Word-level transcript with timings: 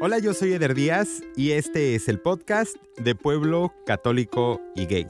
Hola, 0.00 0.20
yo 0.20 0.32
soy 0.32 0.52
Eder 0.52 0.76
Díaz 0.76 1.24
y 1.34 1.50
este 1.50 1.96
es 1.96 2.08
el 2.08 2.20
podcast 2.20 2.76
de 2.98 3.16
Pueblo 3.16 3.74
Católico 3.84 4.60
y 4.76 4.86
Gay. 4.86 5.08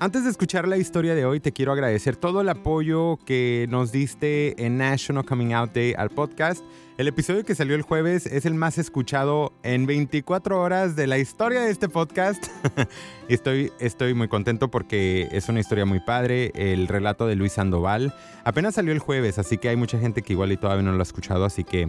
Antes 0.00 0.24
de 0.24 0.30
escuchar 0.30 0.66
la 0.66 0.78
historia 0.78 1.14
de 1.14 1.26
hoy, 1.26 1.38
te 1.38 1.52
quiero 1.52 1.72
agradecer 1.72 2.16
todo 2.16 2.40
el 2.40 2.48
apoyo 2.48 3.18
que 3.26 3.66
nos 3.68 3.92
diste 3.92 4.64
en 4.64 4.78
National 4.78 5.26
Coming 5.26 5.52
Out 5.52 5.74
Day 5.74 5.92
al 5.98 6.08
podcast. 6.08 6.64
El 6.96 7.08
episodio 7.08 7.44
que 7.44 7.54
salió 7.54 7.74
el 7.74 7.82
jueves 7.82 8.24
es 8.24 8.46
el 8.46 8.54
más 8.54 8.78
escuchado 8.78 9.52
en 9.62 9.84
24 9.84 10.58
horas 10.58 10.96
de 10.96 11.06
la 11.08 11.18
historia 11.18 11.60
de 11.60 11.70
este 11.70 11.90
podcast. 11.90 12.46
estoy, 13.28 13.70
estoy 13.80 14.14
muy 14.14 14.28
contento 14.28 14.70
porque 14.70 15.28
es 15.30 15.46
una 15.50 15.60
historia 15.60 15.84
muy 15.84 16.00
padre. 16.00 16.52
El 16.54 16.88
relato 16.88 17.26
de 17.26 17.34
Luis 17.34 17.52
Sandoval 17.52 18.14
apenas 18.44 18.76
salió 18.76 18.92
el 18.92 18.98
jueves, 18.98 19.38
así 19.38 19.58
que 19.58 19.68
hay 19.68 19.76
mucha 19.76 19.98
gente 19.98 20.22
que 20.22 20.32
igual 20.32 20.52
y 20.52 20.56
todavía 20.56 20.84
no 20.84 20.92
lo 20.92 21.00
ha 21.00 21.02
escuchado, 21.02 21.44
así 21.44 21.64
que 21.64 21.86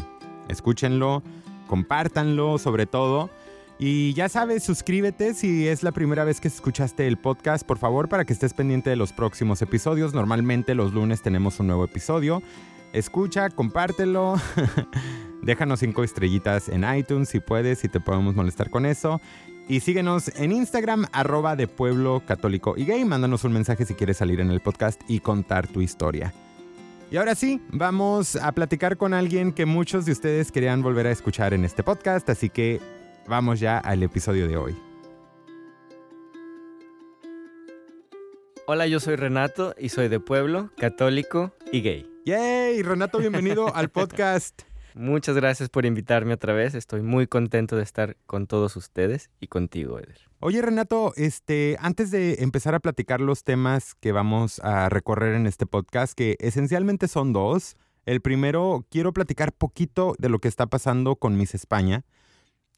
escúchenlo, 0.49 1.23
compártanlo 1.67 2.57
sobre 2.57 2.85
todo. 2.85 3.29
Y 3.81 4.13
ya 4.13 4.27
sabes, 4.27 4.63
suscríbete 4.63 5.33
si 5.33 5.65
es 5.69 5.83
la 5.83 5.93
primera 5.93 6.25
vez 6.25 6.41
que 6.41 6.49
escuchaste 6.49 7.07
el 7.07 7.17
podcast, 7.17 7.65
por 7.65 7.77
favor, 7.77 8.09
para 8.09 8.25
que 8.25 8.33
estés 8.33 8.53
pendiente 8.53 8.89
de 8.89 8.97
los 8.97 9.13
próximos 9.13 9.61
episodios. 9.61 10.13
Normalmente 10.13 10.75
los 10.75 10.93
lunes 10.93 11.21
tenemos 11.21 11.61
un 11.61 11.67
nuevo 11.67 11.85
episodio. 11.85 12.43
Escucha, 12.91 13.49
compártelo. 13.49 14.35
Déjanos 15.41 15.79
cinco 15.79 16.03
estrellitas 16.03 16.67
en 16.67 16.83
iTunes 16.93 17.29
si 17.29 17.39
puedes, 17.39 17.79
si 17.79 17.87
te 17.87 18.01
podemos 18.01 18.35
molestar 18.35 18.69
con 18.69 18.85
eso. 18.85 19.21
Y 19.69 19.79
síguenos 19.79 20.29
en 20.35 20.51
Instagram, 20.51 21.05
arroba 21.13 21.55
de 21.55 21.67
Pueblo 21.67 22.21
Católico 22.25 22.73
y 22.75 22.83
Gay. 22.83 23.05
Mándanos 23.05 23.45
un 23.45 23.53
mensaje 23.53 23.85
si 23.85 23.93
quieres 23.93 24.17
salir 24.17 24.41
en 24.41 24.51
el 24.51 24.59
podcast 24.59 25.01
y 25.07 25.21
contar 25.21 25.67
tu 25.67 25.79
historia. 25.81 26.33
Y 27.11 27.17
ahora 27.17 27.33
sí, 27.33 27.59
vamos 27.71 28.35
a 28.35 28.51
platicar 28.51 28.95
con 28.97 29.15
alguien 29.15 29.51
que 29.51 29.65
muchos 29.65 30.05
de 30.05 30.11
ustedes 30.11 30.51
querían 30.51 30.83
volver 30.83 31.07
a 31.07 31.11
escuchar 31.11 31.55
en 31.55 31.65
este 31.65 31.81
podcast, 31.81 32.29
así 32.29 32.51
que 32.51 32.79
vamos 33.27 33.59
ya 33.59 33.79
al 33.79 34.03
episodio 34.03 34.47
de 34.47 34.57
hoy. 34.57 34.77
Hola, 38.67 38.85
yo 38.85 38.99
soy 38.99 39.15
Renato 39.15 39.73
y 39.79 39.89
soy 39.89 40.07
de 40.07 40.19
pueblo, 40.19 40.69
católico 40.77 41.51
y 41.71 41.81
gay. 41.81 42.07
¡Yay! 42.25 42.83
Renato, 42.83 43.17
bienvenido 43.17 43.73
al 43.75 43.89
podcast. 43.89 44.61
Muchas 44.93 45.35
gracias 45.35 45.69
por 45.69 45.87
invitarme 45.87 46.35
otra 46.35 46.53
vez. 46.53 46.75
Estoy 46.75 47.01
muy 47.01 47.25
contento 47.25 47.75
de 47.75 47.81
estar 47.81 48.17
con 48.27 48.45
todos 48.45 48.75
ustedes 48.75 49.31
y 49.39 49.47
contigo, 49.47 49.97
Eder. 49.97 50.28
Oye, 50.41 50.61
Renato, 50.61 51.11
este, 51.17 51.75
antes 51.81 52.11
de 52.11 52.35
empezar 52.39 52.73
a 52.73 52.79
platicar 52.79 53.19
los 53.19 53.43
temas 53.43 53.93
que 53.95 54.13
vamos 54.13 54.61
a 54.61 54.87
recorrer 54.87 55.35
en 55.35 55.45
este 55.45 55.65
podcast, 55.65 56.13
que 56.13 56.37
esencialmente 56.39 57.09
son 57.09 57.33
dos. 57.33 57.75
El 58.05 58.21
primero, 58.21 58.85
quiero 58.89 59.11
platicar 59.11 59.51
poquito 59.51 60.15
de 60.17 60.29
lo 60.29 60.39
que 60.39 60.47
está 60.47 60.67
pasando 60.67 61.17
con 61.17 61.35
Miss 61.35 61.55
España. 61.55 62.05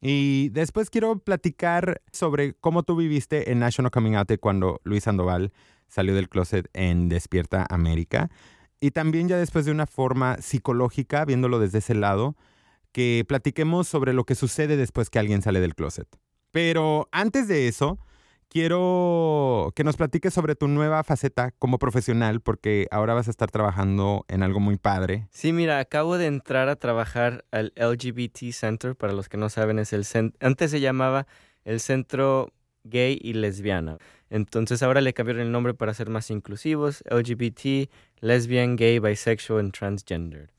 Y 0.00 0.48
después 0.48 0.90
quiero 0.90 1.20
platicar 1.20 2.02
sobre 2.10 2.54
cómo 2.54 2.82
tú 2.82 2.96
viviste 2.96 3.52
en 3.52 3.60
National 3.60 3.92
Coming 3.92 4.16
Out 4.16 4.32
cuando 4.40 4.80
Luis 4.82 5.04
Sandoval 5.04 5.52
salió 5.86 6.16
del 6.16 6.28
closet 6.28 6.68
en 6.72 7.08
Despierta 7.08 7.64
América. 7.70 8.28
Y 8.80 8.90
también 8.90 9.28
ya 9.28 9.36
después 9.36 9.66
de 9.66 9.70
una 9.70 9.86
forma 9.86 10.38
psicológica, 10.38 11.24
viéndolo 11.24 11.60
desde 11.60 11.78
ese 11.78 11.94
lado, 11.94 12.34
que 12.90 13.24
platiquemos 13.28 13.86
sobre 13.86 14.14
lo 14.14 14.24
que 14.24 14.34
sucede 14.34 14.76
después 14.76 15.10
que 15.10 15.20
alguien 15.20 15.42
sale 15.42 15.60
del 15.60 15.76
closet. 15.76 16.08
Pero 16.52 17.08
antes 17.10 17.48
de 17.48 17.66
eso, 17.66 17.98
quiero 18.48 19.72
que 19.74 19.82
nos 19.82 19.96
platiques 19.96 20.34
sobre 20.34 20.54
tu 20.54 20.68
nueva 20.68 21.02
faceta 21.02 21.52
como 21.52 21.78
profesional, 21.78 22.42
porque 22.42 22.86
ahora 22.90 23.14
vas 23.14 23.26
a 23.28 23.30
estar 23.30 23.50
trabajando 23.50 24.26
en 24.28 24.42
algo 24.42 24.60
muy 24.60 24.76
padre. 24.76 25.26
Sí, 25.30 25.52
mira, 25.52 25.78
acabo 25.78 26.18
de 26.18 26.26
entrar 26.26 26.68
a 26.68 26.76
trabajar 26.76 27.46
al 27.50 27.72
LGBT 27.76 28.52
Center, 28.52 28.94
para 28.94 29.14
los 29.14 29.30
que 29.30 29.38
no 29.38 29.48
saben, 29.48 29.78
es 29.78 29.94
el 29.94 30.04
antes 30.40 30.70
se 30.70 30.80
llamaba 30.80 31.26
el 31.64 31.80
Centro 31.80 32.52
Gay 32.84 33.18
y 33.22 33.32
Lesbiana. 33.32 33.96
Entonces 34.28 34.82
ahora 34.82 35.00
le 35.00 35.14
cambiaron 35.14 35.42
el 35.42 35.52
nombre 35.52 35.72
para 35.72 35.94
ser 35.94 36.10
más 36.10 36.30
inclusivos, 36.30 37.02
LGBT, 37.10 37.90
lesbian, 38.20 38.76
gay, 38.76 38.98
bisexual 38.98 39.66
y 39.66 39.70
transgender. 39.70 40.50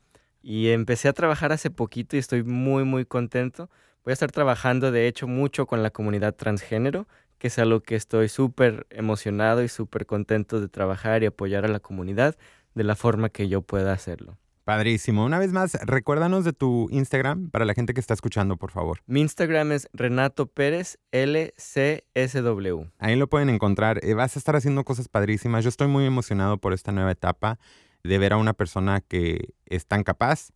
Y 0.42 0.68
empecé 0.68 1.08
a 1.08 1.12
trabajar 1.12 1.52
hace 1.52 1.70
poquito 1.70 2.16
y 2.16 2.18
estoy 2.18 2.42
muy 2.42 2.84
muy 2.84 3.04
contento. 3.04 3.70
Voy 4.04 4.10
a 4.10 4.12
estar 4.12 4.30
trabajando 4.30 4.92
de 4.92 5.08
hecho 5.08 5.26
mucho 5.26 5.66
con 5.66 5.82
la 5.82 5.90
comunidad 5.90 6.34
transgénero, 6.34 7.08
que 7.38 7.46
es 7.46 7.58
algo 7.58 7.80
que 7.80 7.96
estoy 7.96 8.28
súper 8.28 8.86
emocionado 8.90 9.62
y 9.62 9.68
súper 9.68 10.04
contento 10.04 10.60
de 10.60 10.68
trabajar 10.68 11.22
y 11.22 11.26
apoyar 11.26 11.64
a 11.64 11.68
la 11.68 11.80
comunidad 11.80 12.36
de 12.74 12.84
la 12.84 12.96
forma 12.96 13.30
que 13.30 13.48
yo 13.48 13.62
pueda 13.62 13.94
hacerlo. 13.94 14.36
Padrísimo. 14.64 15.24
Una 15.24 15.38
vez 15.38 15.52
más, 15.52 15.78
recuérdanos 15.86 16.44
de 16.44 16.52
tu 16.52 16.88
Instagram 16.90 17.48
para 17.48 17.64
la 17.64 17.72
gente 17.72 17.94
que 17.94 18.00
está 18.00 18.12
escuchando, 18.12 18.58
por 18.58 18.72
favor. 18.72 19.00
Mi 19.06 19.22
Instagram 19.22 19.72
es 19.72 19.88
Renato 19.94 20.48
Pérez 20.48 20.98
LCSW. 21.10 22.82
Ahí 22.98 23.16
lo 23.16 23.26
pueden 23.28 23.48
encontrar. 23.48 24.04
Eh, 24.04 24.12
vas 24.12 24.36
a 24.36 24.38
estar 24.38 24.54
haciendo 24.54 24.84
cosas 24.84 25.08
padrísimas. 25.08 25.64
Yo 25.64 25.70
estoy 25.70 25.88
muy 25.88 26.04
emocionado 26.04 26.58
por 26.58 26.74
esta 26.74 26.92
nueva 26.92 27.10
etapa 27.10 27.58
de 28.02 28.18
ver 28.18 28.34
a 28.34 28.36
una 28.36 28.52
persona 28.52 29.00
que 29.00 29.54
es 29.64 29.86
tan 29.86 30.02
capaz 30.02 30.50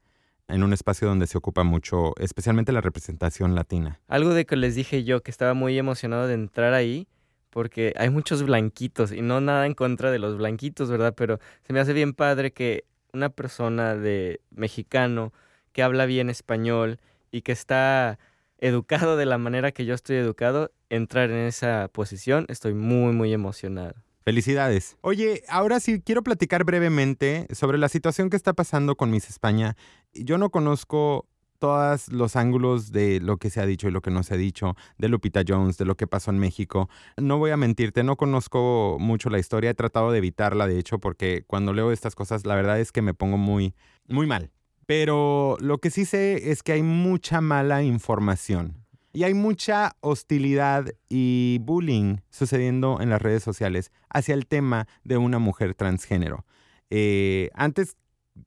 en 0.49 0.63
un 0.63 0.73
espacio 0.73 1.07
donde 1.07 1.27
se 1.27 1.39
ocupa 1.39 1.63
mucho, 1.63 2.15
especialmente 2.19 2.73
la 2.73 2.81
representación 2.81 3.55
latina. 3.55 4.01
Algo 4.09 4.35
de 4.35 4.47
que 4.47 4.57
les 4.57 4.75
dije 4.75 5.05
yo, 5.05 5.23
que 5.23 5.31
estaba 5.31 5.55
muy 5.55 5.79
emocionado 5.79 6.27
de 6.27 6.35
entrar 6.35 6.75
ahí, 6.75 7.07
porque 7.51 7.95
hay 7.97 8.11
muchos 8.11 8.43
blanquitos 8.43 9.13
y 9.13 9.23
no 9.23 9.41
nada 9.41 9.67
en 9.67 9.75
contra 9.75 10.11
de 10.11 10.19
los 10.19 10.37
blanquitos, 10.37 10.91
¿verdad? 10.91 11.15
Pero 11.17 11.39
se 11.67 11.73
me 11.73 11.81
hace 11.81 11.93
bien 11.93 12.15
padre 12.15 12.53
que 12.53 12.85
una 13.13 13.29
persona 13.29 13.95
de 13.95 14.41
mexicano 14.51 15.33
que 15.73 15.83
habla 15.83 16.07
bien 16.07 16.31
español 16.31 16.99
y 17.31 17.43
que 17.43 17.53
está 17.53 18.19
educado 18.59 19.17
de 19.17 19.27
la 19.27 19.39
manera 19.39 19.73
que 19.73 19.85
yo 19.85 19.95
estoy 19.95 20.17
educado, 20.17 20.73
entrar 20.89 21.31
en 21.31 21.47
esa 21.47 21.89
posición, 21.93 22.47
estoy 22.49 22.75
muy, 22.75 23.13
muy 23.13 23.33
emocionado. 23.33 23.95
Felicidades. 24.29 24.99
Oye, 25.01 25.43
ahora 25.49 25.81
sí 25.81 26.03
quiero 26.03 26.23
platicar 26.23 26.65
brevemente 26.65 27.47
sobre 27.51 27.79
la 27.79 27.89
situación 27.89 28.29
que 28.29 28.37
está 28.37 28.53
pasando 28.53 28.95
con 28.95 29.11
Miss 29.11 29.31
España. 29.31 29.75
Yo 30.13 30.37
no 30.37 30.51
conozco 30.51 31.27
todos 31.59 32.13
los 32.13 32.37
ángulos 32.37 32.93
de 32.93 33.21
lo 33.21 33.39
que 33.39 33.49
se 33.49 33.63
ha 33.63 33.65
dicho 33.65 33.89
y 33.89 33.91
lo 33.91 34.03
que 34.03 34.11
no 34.11 34.23
se 34.23 34.35
ha 34.35 34.37
dicho, 34.37 34.77
de 34.99 35.09
Lupita 35.09 35.45
Jones, 35.49 35.79
de 35.79 35.87
lo 35.87 35.97
que 35.97 36.07
pasó 36.07 36.31
en 36.31 36.41
México. 36.41 36.91
No 37.17 37.39
voy 37.39 37.53
a 37.53 37.57
mentirte, 37.57 38.03
no 38.05 38.17
conozco 38.17 38.99
mucho 39.01 39.31
la 39.31 39.39
historia, 39.39 39.71
he 39.71 39.75
tratado 39.75 40.13
de 40.13 40.19
evitarla, 40.19 40.67
de 40.67 40.79
hecho, 40.79 40.99
porque 40.99 41.45
cuando 41.47 41.73
leo 41.73 41.91
estas 41.91 42.15
cosas, 42.15 42.45
la 42.45 42.55
verdad 42.55 42.79
es 42.79 42.93
que 42.93 43.01
me 43.01 43.15
pongo 43.15 43.39
muy, 43.39 43.75
muy 44.09 44.27
mal. 44.27 44.51
Pero 44.85 45.57
lo 45.59 45.79
que 45.79 45.89
sí 45.89 46.05
sé 46.05 46.51
es 46.51 46.63
que 46.63 46.73
hay 46.73 46.83
mucha 46.83 47.41
mala 47.41 47.83
información. 47.83 48.77
Y 49.19 49.25
hay 49.25 49.35
mucha 49.35 49.97
hostilidad 49.99 50.93
y 51.09 51.59
bullying 51.63 52.19
sucediendo 52.31 53.01
en 53.01 53.11
las 53.11 53.21
redes 53.21 53.43
sociales 53.43 53.91
hacia 54.09 54.33
el 54.33 54.47
tema 54.47 54.87
de 55.03 55.17
una 55.17 55.41
mujer 55.41 55.75
transgénero. 55.75 56.47
Eh, 56.89 57.51
antes 57.55 57.97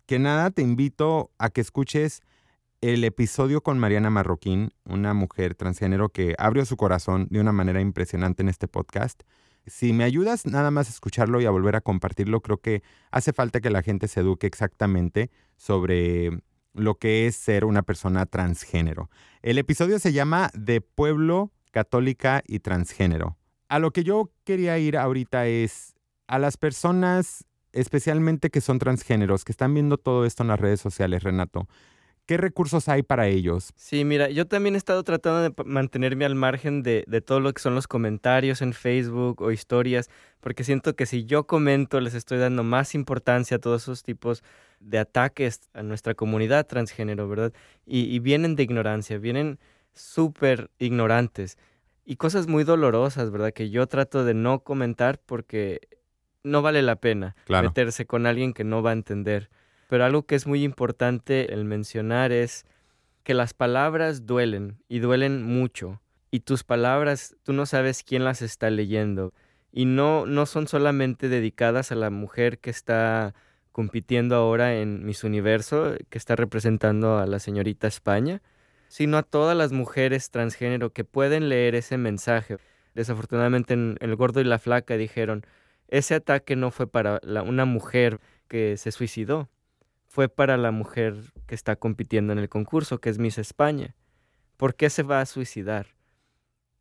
que 0.05 0.17
nada, 0.17 0.49
te 0.49 0.61
invito 0.61 1.29
a 1.37 1.49
que 1.49 1.59
escuches 1.59 2.21
el 2.79 3.03
episodio 3.03 3.59
con 3.59 3.79
Mariana 3.79 4.09
Marroquín, 4.09 4.71
una 4.85 5.13
mujer 5.13 5.55
transgénero 5.55 6.07
que 6.07 6.35
abrió 6.37 6.63
su 6.63 6.77
corazón 6.77 7.27
de 7.29 7.41
una 7.41 7.51
manera 7.51 7.81
impresionante 7.81 8.41
en 8.41 8.47
este 8.47 8.69
podcast. 8.69 9.23
Si 9.67 9.91
me 9.91 10.05
ayudas 10.05 10.45
nada 10.45 10.71
más 10.71 10.87
a 10.87 10.91
escucharlo 10.91 11.41
y 11.41 11.45
a 11.47 11.51
volver 11.51 11.75
a 11.75 11.81
compartirlo, 11.81 12.39
creo 12.39 12.61
que 12.61 12.81
hace 13.11 13.33
falta 13.33 13.59
que 13.59 13.71
la 13.71 13.83
gente 13.83 14.07
se 14.07 14.21
eduque 14.21 14.47
exactamente 14.47 15.31
sobre 15.57 16.29
lo 16.73 16.95
que 16.95 17.27
es 17.27 17.35
ser 17.35 17.65
una 17.65 17.83
persona 17.83 18.25
transgénero. 18.25 19.09
El 19.41 19.57
episodio 19.57 19.99
se 19.99 20.13
llama 20.13 20.49
De 20.53 20.81
pueblo, 20.81 21.51
católica 21.71 22.41
y 22.47 22.59
transgénero. 22.59 23.37
A 23.69 23.79
lo 23.79 23.91
que 23.91 24.03
yo 24.03 24.31
quería 24.43 24.77
ir 24.77 24.97
ahorita 24.97 25.47
es 25.47 25.95
a 26.27 26.39
las 26.39 26.57
personas, 26.57 27.45
especialmente 27.73 28.49
que 28.49 28.61
son 28.61 28.79
transgéneros, 28.79 29.43
que 29.43 29.51
están 29.51 29.73
viendo 29.73 29.97
todo 29.97 30.25
esto 30.25 30.43
en 30.43 30.49
las 30.49 30.59
redes 30.59 30.81
sociales, 30.81 31.23
Renato. 31.23 31.67
¿Qué 32.31 32.37
recursos 32.37 32.87
hay 32.87 33.03
para 33.03 33.27
ellos? 33.27 33.73
Sí, 33.75 34.05
mira, 34.05 34.29
yo 34.29 34.47
también 34.47 34.75
he 34.75 34.78
estado 34.78 35.03
tratando 35.03 35.41
de 35.41 35.53
mantenerme 35.66 36.23
al 36.23 36.33
margen 36.33 36.81
de, 36.81 37.03
todo 37.25 37.41
lo 37.41 37.51
que 37.51 37.61
son 37.61 37.75
los 37.75 37.89
comentarios 37.89 38.61
en 38.61 38.72
Facebook 38.72 39.41
o 39.41 39.51
historias, 39.51 40.09
porque 40.39 40.63
siento 40.63 40.95
que 40.95 41.05
si 41.05 41.25
yo 41.25 41.45
comento 41.45 41.99
les 41.99 42.13
estoy 42.13 42.37
dando 42.37 42.63
más 42.63 42.95
importancia 42.95 43.57
a 43.57 43.59
todos 43.59 43.81
esos 43.81 44.03
tipos 44.03 44.45
de 44.79 44.99
ataques 44.99 45.59
a 45.73 45.83
nuestra 45.83 46.13
comunidad 46.13 46.67
transgénero, 46.67 47.28
¿verdad? 47.28 47.51
Y, 47.85 48.03
y 48.03 48.19
vienen 48.19 48.55
de 48.55 48.63
ignorancia, 48.63 49.17
vienen 49.17 49.59
súper 49.93 50.69
ignorantes 50.79 51.57
y 52.05 52.16
cosas 52.16 52.47
muy 52.47 52.63
dolorosas, 52.63 53.29
¿verdad? 53.29 53.51
Que 53.51 53.69
yo 53.72 53.87
trato 53.87 54.23
de 54.23 54.35
no 54.35 54.61
comentar 54.61 55.19
porque 55.19 55.81
no 56.43 56.61
vale 56.61 56.81
la 56.81 56.95
pena 56.95 57.35
meterse 57.49 58.05
con 58.05 58.25
alguien 58.25 58.53
que 58.53 58.63
no 58.63 58.81
va 58.81 58.91
a 58.91 58.93
entender. 58.93 59.49
Pero 59.91 60.05
algo 60.05 60.23
que 60.23 60.35
es 60.35 60.47
muy 60.47 60.64
importante 60.64 61.53
el 61.53 61.66
mencionar 61.66 62.32
es 62.32 62.66
que 63.26 63.34
las 63.34 63.53
palabras 63.53 64.26
duelen 64.26 64.78
y 64.88 64.99
duelen 64.99 65.43
mucho. 65.43 66.02
Y 66.32 66.40
tus 66.40 66.64
palabras, 66.64 67.35
tú 67.43 67.52
no 67.52 67.66
sabes 67.66 68.02
quién 68.02 68.23
las 68.23 68.41
está 68.41 68.70
leyendo. 68.70 69.34
Y 69.70 69.84
no, 69.84 70.26
no 70.26 70.46
son 70.46 70.70
solamente 70.70 71.28
dedicadas 71.28 71.91
a 71.91 71.96
la 71.96 72.09
mujer 72.09 72.59
que 72.59 72.70
está 72.70 73.35
compitiendo 73.73 74.38
ahora 74.38 74.78
en 74.78 75.05
Miss 75.05 75.26
Universo, 75.26 75.96
que 76.08 76.17
está 76.17 76.37
representando 76.37 77.17
a 77.17 77.26
la 77.26 77.40
señorita 77.40 77.87
España, 77.87 78.41
sino 78.87 79.17
a 79.17 79.23
todas 79.23 79.58
las 79.58 79.73
mujeres 79.73 80.29
transgénero 80.29 80.94
que 80.94 81.03
pueden 81.03 81.49
leer 81.49 81.76
ese 81.76 81.97
mensaje. 81.97 82.59
Desafortunadamente 82.96 83.73
en 83.73 83.97
El 83.99 84.16
Gordo 84.16 84.40
y 84.40 84.46
la 84.46 84.58
Flaca 84.58 84.96
dijeron, 84.96 85.46
ese 85.90 86.16
ataque 86.16 86.55
no 86.55 86.72
fue 86.72 86.87
para 86.87 87.20
una 87.46 87.66
mujer 87.66 88.22
que 88.47 88.78
se 88.78 88.94
suicidó, 88.94 89.49
fue 90.11 90.28
para 90.28 90.58
la 90.58 90.72
mujer 90.72 91.16
que 91.47 91.55
está 91.55 91.78
compitiendo 91.78 92.34
en 92.34 92.40
el 92.40 92.49
concurso, 92.49 92.99
que 92.99 93.09
es 93.09 93.17
Miss 93.17 93.37
España. 93.37 93.96
¿Por 94.58 94.75
qué 94.75 94.90
se 94.90 95.03
va 95.03 95.22
a 95.22 95.25
suicidar? 95.25 95.96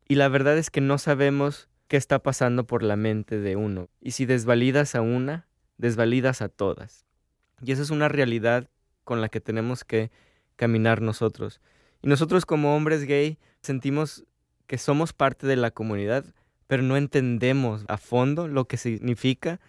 Y 0.09 0.17
la 0.17 0.27
verdad 0.27 0.59
es 0.59 0.69
que 0.69 0.81
no 0.81 0.99
sabemos 0.99 1.69
qué 1.87 1.97
está 1.97 2.19
pasando 2.19 2.67
por 2.67 2.83
la 2.83 2.97
mente 2.97 3.39
de 3.39 3.55
uno. 3.55 3.89
Y 4.01 4.11
si 4.11 4.27
desvalidas 4.27 4.97
a 4.97 5.01
una, 5.01 5.47
desvalidas 5.79 6.43
a 6.43 6.49
todas. 6.49 7.07
Y 7.63 7.71
esa 7.71 7.83
es 7.83 7.91
una 7.91 8.09
realidad 8.09 8.69
con 9.05 9.21
la 9.21 9.29
que 9.29 9.41
tenemos 9.41 9.85
que 9.85 10.11
caminar 10.57 11.01
nosotros. 11.01 11.61
Y 12.03 12.09
nosotros 12.09 12.45
como 12.45 12.75
hombres 12.75 13.05
gay 13.05 13.39
sentimos 13.63 14.25
que 14.67 14.77
somos 14.77 15.13
parte 15.13 15.47
de 15.47 15.55
la 15.55 15.71
comunidad, 15.71 16.25
pero 16.67 16.83
no 16.83 16.97
entendemos 16.97 17.85
a 17.87 17.97
fondo 17.97 18.49
lo 18.49 18.65
que 18.67 18.77
significa 18.77 19.61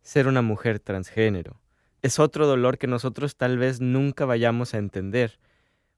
ser 0.00 0.28
una 0.28 0.42
mujer 0.42 0.78
transgénero. 0.78 1.60
Es 2.02 2.18
otro 2.18 2.46
dolor 2.46 2.78
que 2.78 2.86
nosotros 2.86 3.36
tal 3.36 3.58
vez 3.58 3.80
nunca 3.80 4.24
vayamos 4.24 4.74
a 4.74 4.78
entender, 4.78 5.38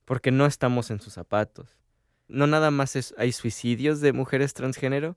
porque 0.05 0.31
no 0.31 0.47
estamos 0.47 0.91
en 0.91 1.01
sus 1.01 1.13
zapatos 1.13 1.77
no 2.33 2.47
nada 2.47 2.71
más 2.71 3.15
hay 3.17 3.33
suicidios 3.33 4.01
de 4.01 4.13
mujeres 4.13 4.55
transgénero, 4.55 5.17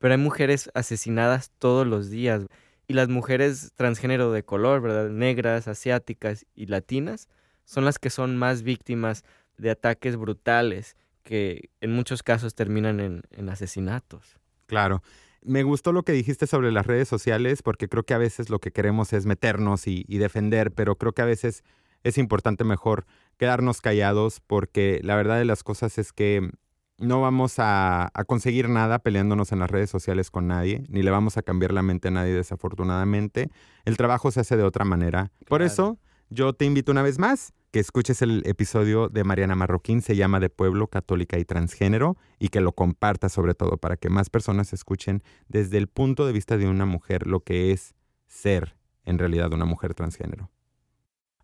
pero 0.00 0.14
hay 0.14 0.20
mujeres 0.20 0.70
asesinadas 0.74 1.50
todos 1.58 1.86
los 1.86 2.10
días. 2.10 2.46
Y 2.86 2.94
las 2.94 3.08
mujeres 3.08 3.72
transgénero 3.74 4.32
de 4.32 4.44
color, 4.44 4.82
¿verdad? 4.82 5.08
Negras, 5.10 5.68
asiáticas 5.68 6.46
y 6.54 6.66
latinas, 6.66 7.28
son 7.64 7.84
las 7.84 7.98
que 7.98 8.10
son 8.10 8.36
más 8.36 8.62
víctimas 8.62 9.24
de 9.56 9.70
ataques 9.70 10.16
brutales 10.16 10.96
que 11.22 11.70
en 11.80 11.92
muchos 11.92 12.22
casos 12.22 12.54
terminan 12.54 13.00
en, 13.00 13.48
asesinatos. 13.48 14.36
Claro. 14.66 15.02
Me 15.44 15.62
gustó 15.62 15.92
lo 15.92 16.02
que 16.02 16.12
dijiste 16.12 16.46
sobre 16.46 16.72
las 16.72 16.86
redes 16.86 17.06
sociales 17.06 17.62
porque 17.62 17.88
creo 17.88 18.02
que 18.02 18.14
a 18.14 18.18
veces 18.18 18.50
lo 18.50 18.58
que 18.58 18.72
queremos 18.72 19.12
es 19.12 19.26
meternos 19.26 19.86
y 19.86 20.18
defender, 20.18 20.72
pero 20.72 20.96
creo 20.96 21.12
que 21.12 21.22
a 21.22 21.26
veces 21.26 21.62
es 22.02 22.18
importante 22.18 22.64
mejor 22.64 23.06
quedarnos 23.38 23.80
callados 23.80 24.40
porque 24.40 25.00
la 25.02 25.16
verdad 25.16 25.38
de 25.38 25.44
las 25.44 25.62
cosas 25.62 25.98
es 25.98 26.12
que 26.12 26.50
no 26.98 27.20
vamos 27.20 27.54
a, 27.58 28.12
conseguir 28.26 28.68
nada 28.68 29.00
peleándonos 29.00 29.52
en 29.52 29.58
las 29.58 29.70
redes 29.70 29.90
sociales 29.90 30.30
con 30.30 30.46
nadie, 30.46 30.84
ni 30.88 31.02
le 31.02 31.10
vamos 31.10 31.36
a 31.36 31.42
cambiar 31.42 31.72
la 31.72 31.82
mente 31.82 32.08
a 32.08 32.10
nadie 32.12 32.32
desafortunadamente. 32.32 33.50
El 33.84 33.96
trabajo 33.96 34.30
se 34.30 34.40
hace 34.40 34.56
de 34.56 34.62
otra 34.62 34.84
manera. 34.84 35.32
Por 35.48 35.62
eso, 35.62 35.98
yo 36.30 36.52
te 36.52 36.64
invito 36.64 36.92
una 36.92 37.02
vez 37.02 37.18
más 37.18 37.52
que 37.74 37.80
escuches 37.80 38.22
el 38.22 38.44
episodio 38.46 39.08
de 39.08 39.24
Mariana 39.24 39.56
Marroquín, 39.56 40.00
se 40.00 40.14
llama 40.14 40.38
De 40.38 40.48
Pueblo, 40.48 40.86
Católica 40.86 41.40
y 41.40 41.44
Transgénero, 41.44 42.16
y 42.38 42.50
que 42.50 42.60
lo 42.60 42.70
compartas 42.70 43.32
sobre 43.32 43.54
todo 43.54 43.78
para 43.78 43.96
que 43.96 44.10
más 44.10 44.30
personas 44.30 44.72
escuchen 44.72 45.24
desde 45.48 45.78
el 45.78 45.88
punto 45.88 46.24
de 46.24 46.32
vista 46.32 46.56
de 46.56 46.68
una 46.68 46.86
mujer 46.86 47.26
lo 47.26 47.40
que 47.40 47.72
es 47.72 47.96
ser 48.28 48.76
en 49.04 49.18
realidad 49.18 49.52
una 49.52 49.64
mujer 49.64 49.92
transgénero. 49.92 50.52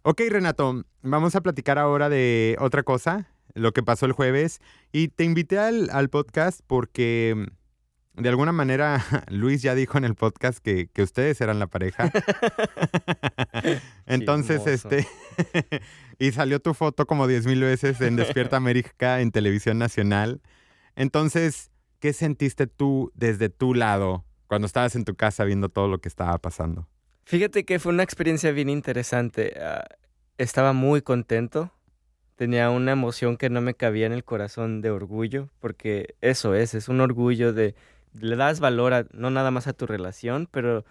Ok, 0.02 0.20
Renato, 0.30 0.84
vamos 1.02 1.34
a 1.34 1.40
platicar 1.40 1.80
ahora 1.80 2.08
de 2.08 2.56
otra 2.60 2.84
cosa, 2.84 3.26
lo 3.54 3.72
que 3.72 3.82
pasó 3.82 4.06
el 4.06 4.12
jueves. 4.12 4.60
Y 4.92 5.08
te 5.08 5.24
invité 5.24 5.58
al, 5.58 6.10
podcast 6.10 6.60
porque 6.64 7.48
de 8.20 8.28
alguna 8.28 8.52
manera 8.52 9.02
Luis 9.28 9.62
ya 9.62 9.74
dijo 9.74 9.98
en 9.98 10.04
el 10.04 10.14
podcast 10.14 10.58
que, 10.58 10.88
ustedes 10.98 11.40
eran 11.40 11.58
la 11.58 11.66
pareja. 11.66 12.10
Entonces, 14.06 14.66
este. 14.66 15.06
y 16.18 16.32
salió 16.32 16.60
tu 16.60 16.74
foto 16.74 17.06
como 17.06 17.26
diez 17.26 17.46
mil 17.46 17.60
veces 17.60 18.00
en 18.00 18.16
Despierta 18.16 18.56
América 18.56 19.20
en 19.20 19.30
Televisión 19.30 19.78
Nacional. 19.78 20.40
Entonces, 20.96 21.70
¿qué 21.98 22.12
sentiste 22.12 22.66
tú 22.66 23.10
desde 23.14 23.48
tu 23.48 23.74
lado 23.74 24.24
cuando 24.46 24.66
estabas 24.66 24.96
en 24.96 25.04
tu 25.04 25.14
casa 25.14 25.44
viendo 25.44 25.68
todo 25.68 25.88
lo 25.88 26.00
que 26.00 26.08
estaba 26.08 26.36
pasando? 26.38 26.88
Fíjate 27.24 27.64
que 27.64 27.78
fue 27.78 27.92
una 27.92 28.02
experiencia 28.02 28.50
bien 28.52 28.68
interesante. 28.68 29.54
Ah, 29.60 29.84
estaba 30.36 30.72
muy 30.72 31.02
contento. 31.02 31.72
Tenía 32.34 32.70
una 32.70 32.92
emoción 32.92 33.36
que 33.36 33.50
no 33.50 33.60
me 33.60 33.74
cabía 33.74 34.06
en 34.06 34.12
el 34.12 34.24
corazón 34.24 34.80
de 34.80 34.90
orgullo, 34.90 35.50
porque 35.60 36.16
eso 36.22 36.54
es, 36.54 36.74
es 36.74 36.88
un 36.88 37.00
orgullo 37.00 37.52
de, 37.52 37.74
le 38.18 38.36
das 38.36 38.60
valor 38.60 39.08
no 39.12 39.30
nada 39.30 39.50
más 39.50 39.66
a 39.66 39.72
tu 39.72 39.86
relación, 39.86 40.48
pero 40.50 40.84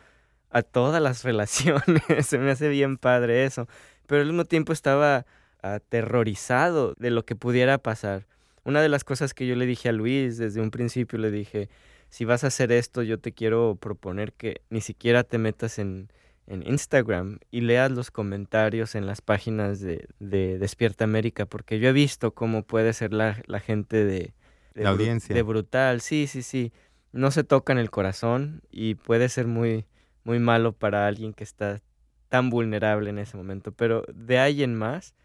a 0.50 0.62
todas 0.62 1.01
las 1.01 1.24
relaciones. 1.24 2.04
Se 2.24 2.38
me 2.38 2.51
hace 2.51 2.69
bien 2.69 2.98
padre 2.98 3.45
eso. 3.45 3.68
Pero 4.07 4.21
al 4.21 4.27
mismo 4.27 4.45
tiempo 4.45 4.74
estaba 4.74 5.25
aterrorizado 5.62 6.94
de 6.98 7.12
lo 7.12 7.25
que 7.25 7.36
pudiera 7.36 7.77
pasar. 7.77 8.25
Una 8.63 8.81
de 8.81 8.89
las 8.89 9.04
cosas 9.04 9.33
que 9.33 9.48
yo 9.48 9.56
le 9.56 9.66
dije 9.66 9.89
a 9.89 9.92
Luis 9.92 10.38
desde 10.38 10.62
un 10.62 10.71
principio, 10.71 11.19
le 11.19 11.31
dije, 11.31 11.69
si 12.10 12.25
vas 12.25 12.44
a 12.44 12.48
hacer 12.48 12.71
esto, 12.71 13.04
yo 13.04 13.19
te 13.19 13.33
quiero 13.33 13.77
proponer 13.80 14.33
que 14.33 14.62
ni 14.69 14.81
siquiera 14.81 15.24
te 15.24 15.38
metas 15.38 15.80
en, 15.80 16.12
en 16.50 16.68
Instagram 16.68 17.39
y 17.51 17.62
leas 17.62 17.92
los 17.92 18.12
comentarios 18.12 18.95
en 18.95 19.06
las 19.06 19.21
páginas 19.21 19.80
de, 19.80 20.07
Despierta 20.19 21.04
América, 21.04 21.45
porque 21.45 21.80
yo 21.80 21.89
he 21.89 21.94
visto 21.94 22.33
cómo 22.33 22.63
puede 22.63 22.92
ser 22.94 23.13
la, 23.13 23.36
gente 23.60 24.04
de, 24.04 24.33
la 24.74 24.89
audiencia. 24.89 25.33
De 25.33 25.44
brutal, 25.44 26.01
sí, 26.01 26.27
sí, 26.27 26.42
sí. 26.42 26.74
No 27.11 27.31
se 27.31 27.44
toca 27.44 27.73
en 27.73 27.79
el 27.79 27.89
corazón 27.89 28.61
y 28.71 28.95
puede 28.95 29.29
ser 29.29 29.47
muy, 29.47 29.85
muy 30.23 30.39
malo 30.39 30.73
para 30.73 31.07
alguien 31.07 31.33
que 31.33 31.44
está 31.44 31.81
tan 32.29 32.50
vulnerable 32.50 33.09
en 33.09 33.19
ese 33.19 33.38
momento. 33.38 33.71
Pero 33.71 34.03
de 34.13 34.39
ahí 34.39 34.63
en 34.63 34.75
más 34.75 35.15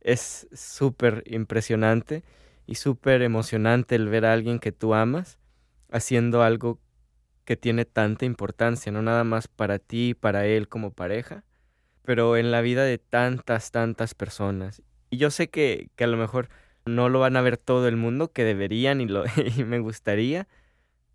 es 0.00 0.48
súper 0.52 1.22
impresionante 1.26 2.24
y 2.66 2.76
súper 2.76 3.22
emocionante 3.22 3.94
el 3.94 4.08
ver 4.08 4.24
a 4.24 4.32
alguien 4.32 4.58
que 4.58 4.72
tú 4.72 4.94
amas 4.94 5.38
haciendo 5.90 6.42
algo 6.42 6.80
que 7.44 7.56
tiene 7.56 7.84
tanta 7.84 8.24
importancia, 8.24 8.90
no 8.90 9.02
nada 9.02 9.24
más 9.24 9.48
para 9.48 9.78
ti, 9.78 10.14
para 10.14 10.46
él 10.46 10.68
como 10.68 10.92
pareja, 10.92 11.44
pero 12.02 12.36
en 12.36 12.50
la 12.50 12.62
vida 12.62 12.84
de 12.84 12.98
tantas, 12.98 13.70
tantas 13.70 14.14
personas. 14.14 14.82
Y 15.10 15.18
yo 15.18 15.30
sé 15.30 15.48
que, 15.48 15.90
que 15.96 16.04
a 16.04 16.06
lo 16.06 16.16
mejor 16.16 16.48
no 16.86 17.08
lo 17.08 17.20
van 17.20 17.36
a 17.36 17.42
ver 17.42 17.56
todo 17.56 17.86
el 17.88 17.96
mundo, 17.96 18.32
que 18.32 18.44
deberían 18.44 19.00
y, 19.00 19.06
lo, 19.06 19.24
y 19.56 19.64
me 19.64 19.78
gustaría, 19.78 20.48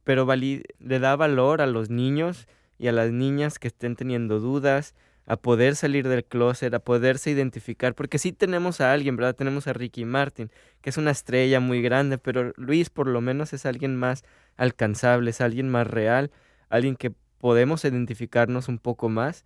pero 0.09 0.25
le 0.25 0.99
da 0.99 1.15
valor 1.15 1.61
a 1.61 1.67
los 1.67 1.91
niños 1.91 2.47
y 2.79 2.87
a 2.87 2.91
las 2.91 3.11
niñas 3.11 3.59
que 3.59 3.67
estén 3.67 3.95
teniendo 3.95 4.39
dudas, 4.39 4.95
a 5.27 5.37
poder 5.37 5.75
salir 5.75 6.07
del 6.07 6.25
closet, 6.25 6.73
a 6.73 6.79
poderse 6.79 7.29
identificar, 7.29 7.93
porque 7.93 8.17
sí 8.17 8.33
tenemos 8.33 8.81
a 8.81 8.91
alguien, 8.91 9.15
¿verdad? 9.15 9.35
Tenemos 9.35 9.67
a 9.67 9.73
Ricky 9.73 10.05
Martin, 10.05 10.49
que 10.81 10.89
es 10.89 10.97
una 10.97 11.11
estrella 11.11 11.59
muy 11.59 11.83
grande, 11.83 12.17
pero 12.17 12.53
Luis 12.57 12.89
por 12.89 13.05
lo 13.05 13.21
menos 13.21 13.53
es 13.53 13.67
alguien 13.67 13.97
más 13.97 14.23
alcanzable, 14.57 15.29
es 15.29 15.41
alguien 15.41 15.69
más 15.69 15.85
real, 15.85 16.31
alguien 16.69 16.95
que 16.95 17.11
podemos 17.37 17.85
identificarnos 17.85 18.67
un 18.67 18.79
poco 18.79 19.09
más 19.09 19.45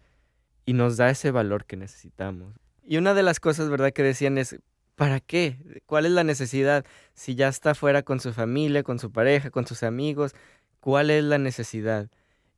y 0.65 0.71
nos 0.71 0.95
da 0.95 1.09
ese 1.09 1.31
valor 1.31 1.65
que 1.65 1.75
necesitamos. 1.75 2.53
Y 2.87 2.95
una 2.95 3.13
de 3.13 3.23
las 3.23 3.41
cosas, 3.41 3.69
¿verdad?, 3.69 3.91
que 3.91 4.03
decían 4.03 4.37
es, 4.37 4.55
¿para 4.95 5.19
qué? 5.19 5.81
¿Cuál 5.85 6.05
es 6.05 6.11
la 6.11 6.23
necesidad? 6.23 6.85
Si 7.13 7.35
ya 7.35 7.47
está 7.47 7.75
fuera 7.75 8.03
con 8.03 8.19
su 8.19 8.31
familia, 8.31 8.83
con 8.83 8.99
su 8.99 9.11
pareja, 9.11 9.49
con 9.49 9.67
sus 9.67 9.83
amigos, 9.83 10.33
¿cuál 10.83 11.11
es 11.11 11.23
la 11.23 11.37
necesidad? 11.37 12.09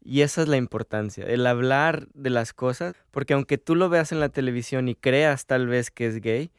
Y 0.03 0.21
esa 0.21 0.41
es 0.41 0.47
la 0.47 0.57
importancia, 0.57 1.25
el 1.27 1.45
hablar 1.45 2.07
de 2.15 2.31
las 2.31 2.53
cosas, 2.53 2.95
porque 3.11 3.35
aunque 3.35 3.59
tú 3.59 3.75
lo 3.75 3.87
veas 3.87 4.11
en 4.11 4.19
la 4.19 4.29
televisión 4.29 4.89
y 4.89 4.95
creas 4.95 5.45
tal 5.45 5.67
vez 5.67 5.91
que 5.91 6.07
es 6.07 6.21
gay, 6.21 6.49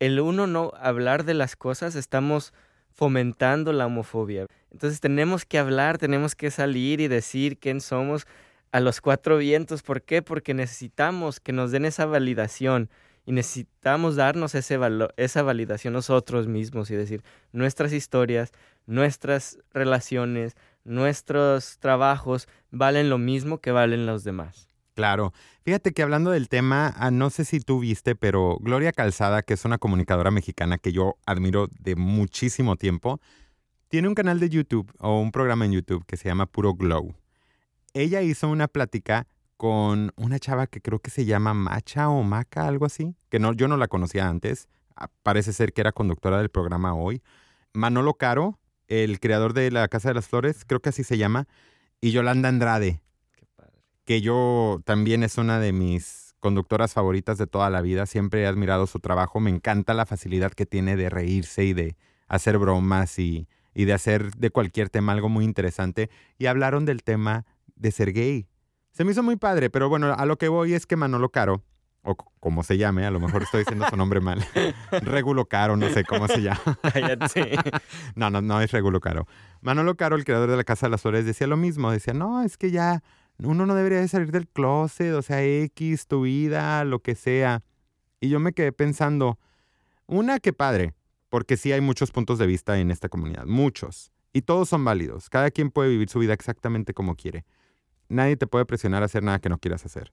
el 0.00 0.18
uno 0.18 0.48
no 0.48 0.72
hablar 0.76 1.24
de 1.24 1.34
las 1.34 1.54
cosas 1.54 1.94
estamos 1.94 2.52
fomentando 2.90 3.72
la 3.72 3.86
homofobia. 3.86 4.46
Entonces 4.72 4.98
tenemos 4.98 5.44
que 5.44 5.60
hablar, 5.60 5.96
tenemos 5.96 6.34
que 6.34 6.50
salir 6.50 7.00
y 7.00 7.06
decir 7.06 7.56
quién 7.56 7.80
somos 7.80 8.26
a 8.72 8.80
los 8.80 9.00
cuatro 9.00 9.38
vientos. 9.38 9.84
¿Por 9.84 10.02
qué? 10.02 10.22
Porque 10.22 10.54
necesitamos 10.54 11.38
que 11.38 11.52
nos 11.52 11.70
den 11.70 11.84
esa 11.84 12.04
validación 12.04 12.90
y 13.24 13.30
necesitamos 13.30 14.16
darnos 14.16 14.56
ese 14.56 14.76
esa 15.16 15.42
validación 15.44 15.92
nosotros 15.92 16.48
mismos 16.48 16.90
y 16.90 16.96
decir 16.96 17.22
nuestras 17.52 17.92
historias, 17.92 18.50
nuestras 18.86 19.60
relaciones, 19.72 20.56
nuestros 20.84 21.78
trabajos 21.78 22.48
valen 22.70 23.10
lo 23.10 23.18
mismo 23.18 23.58
que 23.58 23.72
valen 23.72 24.06
los 24.06 24.24
demás. 24.24 24.68
Claro. 24.94 25.32
Fíjate 25.64 25.92
que 25.92 26.02
hablando 26.02 26.30
del 26.30 26.48
tema, 26.48 26.92
ah, 26.96 27.10
no 27.10 27.30
sé 27.30 27.44
si 27.44 27.60
tú 27.60 27.80
viste, 27.80 28.14
pero 28.14 28.58
Gloria 28.60 28.92
Calzada, 28.92 29.42
que 29.42 29.54
es 29.54 29.64
una 29.64 29.78
comunicadora 29.78 30.30
mexicana 30.30 30.78
que 30.78 30.92
yo 30.92 31.16
admiro 31.24 31.68
de 31.78 31.96
muchísimo 31.96 32.76
tiempo, 32.76 33.20
tiene 33.88 34.08
un 34.08 34.14
canal 34.14 34.40
de 34.40 34.48
YouTube 34.48 34.92
o 34.98 35.20
un 35.20 35.32
programa 35.32 35.64
en 35.64 35.72
YouTube 35.72 36.04
que 36.06 36.16
se 36.16 36.28
llama 36.28 36.46
Puro 36.46 36.74
Glow. 36.74 37.14
Ella 37.94 38.22
hizo 38.22 38.48
una 38.48 38.68
plática 38.68 39.26
con 39.56 40.12
una 40.16 40.38
chava 40.38 40.66
que 40.66 40.80
creo 40.80 40.98
que 40.98 41.10
se 41.10 41.24
llama 41.24 41.54
Macha 41.54 42.08
o 42.08 42.22
Maca, 42.22 42.66
algo 42.66 42.84
así, 42.84 43.14
que 43.28 43.38
no, 43.38 43.52
yo 43.52 43.68
no 43.68 43.76
la 43.76 43.88
conocía 43.88 44.28
antes. 44.28 44.68
Ah, 44.96 45.08
parece 45.22 45.52
ser 45.52 45.72
que 45.72 45.80
era 45.82 45.92
conductora 45.92 46.38
del 46.38 46.48
programa 46.48 46.94
hoy. 46.94 47.22
Manolo 47.72 48.14
Caro, 48.14 48.58
el 48.92 49.20
creador 49.20 49.54
de 49.54 49.70
La 49.70 49.88
Casa 49.88 50.08
de 50.08 50.14
las 50.14 50.28
Flores, 50.28 50.64
creo 50.66 50.80
que 50.80 50.90
así 50.90 51.02
se 51.02 51.16
llama, 51.16 51.48
y 52.00 52.10
Yolanda 52.10 52.48
Andrade, 52.50 53.00
que 54.04 54.20
yo 54.20 54.82
también 54.84 55.22
es 55.22 55.38
una 55.38 55.58
de 55.60 55.72
mis 55.72 56.34
conductoras 56.40 56.92
favoritas 56.92 57.38
de 57.38 57.46
toda 57.46 57.70
la 57.70 57.80
vida. 57.80 58.04
Siempre 58.04 58.42
he 58.42 58.46
admirado 58.46 58.86
su 58.86 58.98
trabajo. 58.98 59.40
Me 59.40 59.50
encanta 59.50 59.94
la 59.94 60.04
facilidad 60.04 60.52
que 60.52 60.66
tiene 60.66 60.96
de 60.96 61.08
reírse 61.08 61.64
y 61.64 61.72
de 61.72 61.96
hacer 62.26 62.58
bromas 62.58 63.18
y, 63.18 63.48
y 63.74 63.84
de 63.84 63.92
hacer 63.92 64.32
de 64.32 64.50
cualquier 64.50 64.90
tema 64.90 65.12
algo 65.12 65.28
muy 65.28 65.44
interesante. 65.44 66.10
Y 66.38 66.46
hablaron 66.46 66.84
del 66.84 67.04
tema 67.04 67.46
de 67.76 67.92
ser 67.92 68.12
gay. 68.12 68.48
Se 68.90 69.04
me 69.04 69.12
hizo 69.12 69.22
muy 69.22 69.36
padre, 69.36 69.70
pero 69.70 69.88
bueno, 69.88 70.12
a 70.12 70.26
lo 70.26 70.36
que 70.36 70.48
voy 70.48 70.74
es 70.74 70.84
que 70.84 70.96
Manolo 70.96 71.30
Caro, 71.30 71.62
o 72.02 72.16
como 72.16 72.62
se 72.62 72.76
llame, 72.76 73.06
a 73.06 73.10
lo 73.10 73.20
mejor 73.20 73.44
estoy 73.44 73.60
diciendo 73.60 73.86
su 73.88 73.96
nombre 73.96 74.20
mal, 74.20 74.44
Regulo 75.02 75.46
Caro, 75.46 75.76
no 75.76 75.88
sé 75.90 76.04
cómo 76.04 76.26
se 76.26 76.42
llama. 76.42 76.78
no, 78.16 78.30
no, 78.30 78.42
no 78.42 78.60
es 78.60 78.72
Regulo 78.72 79.00
Caro. 79.00 79.26
Manolo 79.60 79.96
Caro, 79.96 80.16
el 80.16 80.24
creador 80.24 80.50
de 80.50 80.56
la 80.56 80.64
Casa 80.64 80.86
de 80.86 80.90
las 80.90 81.02
Flores, 81.02 81.24
decía 81.24 81.46
lo 81.46 81.56
mismo, 81.56 81.90
decía, 81.90 82.12
no, 82.12 82.42
es 82.42 82.56
que 82.56 82.70
ya 82.70 83.02
uno 83.38 83.66
no 83.66 83.74
debería 83.74 84.00
de 84.00 84.08
salir 84.08 84.32
del 84.32 84.48
closet, 84.48 85.14
o 85.14 85.22
sea, 85.22 85.42
X, 85.42 86.06
tu 86.06 86.22
vida, 86.22 86.84
lo 86.84 87.00
que 87.00 87.14
sea. 87.14 87.62
Y 88.20 88.28
yo 88.28 88.40
me 88.40 88.52
quedé 88.52 88.72
pensando, 88.72 89.38
una, 90.06 90.40
que 90.40 90.52
padre, 90.52 90.94
porque 91.28 91.56
sí 91.56 91.72
hay 91.72 91.80
muchos 91.80 92.10
puntos 92.10 92.38
de 92.38 92.46
vista 92.46 92.78
en 92.78 92.90
esta 92.90 93.08
comunidad, 93.08 93.46
muchos, 93.46 94.12
y 94.32 94.42
todos 94.42 94.68
son 94.68 94.84
válidos, 94.84 95.28
cada 95.28 95.50
quien 95.50 95.70
puede 95.70 95.90
vivir 95.90 96.08
su 96.08 96.18
vida 96.18 96.32
exactamente 96.32 96.94
como 96.94 97.14
quiere. 97.14 97.44
Nadie 98.08 98.36
te 98.36 98.46
puede 98.46 98.66
presionar 98.66 99.02
a 99.02 99.06
hacer 99.06 99.22
nada 99.22 99.38
que 99.38 99.48
no 99.48 99.58
quieras 99.58 99.84
hacer. 99.86 100.12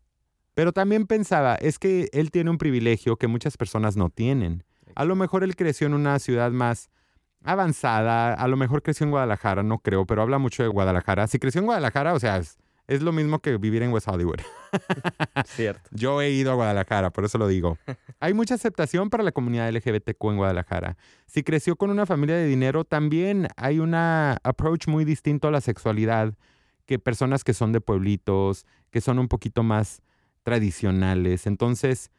Pero 0.54 0.74
también 0.74 1.08
pensaba, 1.08 1.56
es 1.56 1.80
que 1.80 2.10
él 2.12 2.32
tiene 2.32 2.50
un 2.50 2.58
privilegio 2.58 3.18
que 3.18 3.28
muchas 3.28 3.58
personas 3.58 3.96
no 3.96 4.10
tienen. 4.10 4.64
A 4.96 5.06
lo 5.06 5.16
mejor 5.16 5.44
él 5.44 5.56
creció 5.56 5.88
en 5.88 5.94
una 5.94 6.20
ciudad 6.20 6.52
más 6.52 6.90
avanzada, 7.44 8.34
a 8.34 8.48
lo 8.48 8.58
mejor 8.58 8.82
creció 8.82 9.06
en 9.06 9.12
Guadalajara, 9.12 9.64
no 9.64 9.80
creo, 9.80 10.06
pero 10.06 10.22
habla 10.22 10.38
mucho 10.38 10.64
de 10.64 10.70
Guadalajara. 10.70 11.28
Si 11.28 11.40
creció 11.40 11.60
en 11.60 11.66
Guadalajara, 11.66 12.14
o 12.14 12.20
sea, 12.20 12.38
es, 12.38 12.58
lo 13.02 13.12
mismo 13.12 13.40
que 13.40 13.58
vivir 13.58 13.84
en 13.84 13.94
West 13.94 14.08
Hollywood. 14.08 14.40
Cierto. 15.46 15.90
Yo 15.92 16.22
he 16.22 16.32
ido 16.32 16.52
a 16.52 16.56
Guadalajara, 16.56 17.12
por 17.12 17.24
eso 17.24 17.38
lo 17.38 17.48
digo. 17.48 17.78
Hay 18.20 18.34
mucha 18.34 18.56
aceptación 18.56 19.10
para 19.10 19.24
la 19.24 19.32
comunidad 19.32 19.72
LGBTQ 19.72 20.24
en 20.26 20.38
Guadalajara. 20.38 20.98
Si 21.28 21.44
creció 21.44 21.76
con 21.76 21.92
una 21.92 22.06
familia 22.06 22.36
de 22.36 22.48
dinero, 22.48 22.84
también 22.84 23.48
hay 23.56 23.80
un 23.80 23.94
approach 23.94 24.88
muy 24.88 25.06
distinto 25.06 25.48
a 25.48 25.52
la 25.52 25.62
sexualidad 25.62 26.34
que 26.86 27.00
personas 27.00 27.44
que 27.44 27.54
son 27.54 27.72
de 27.72 27.82
pueblitos, 27.82 28.66
que 28.90 29.00
son 29.00 29.20
un 29.20 29.28
poquito 29.28 29.62
más 29.62 30.02
tradicionales. 30.50 31.46
Entonces, 31.46 32.10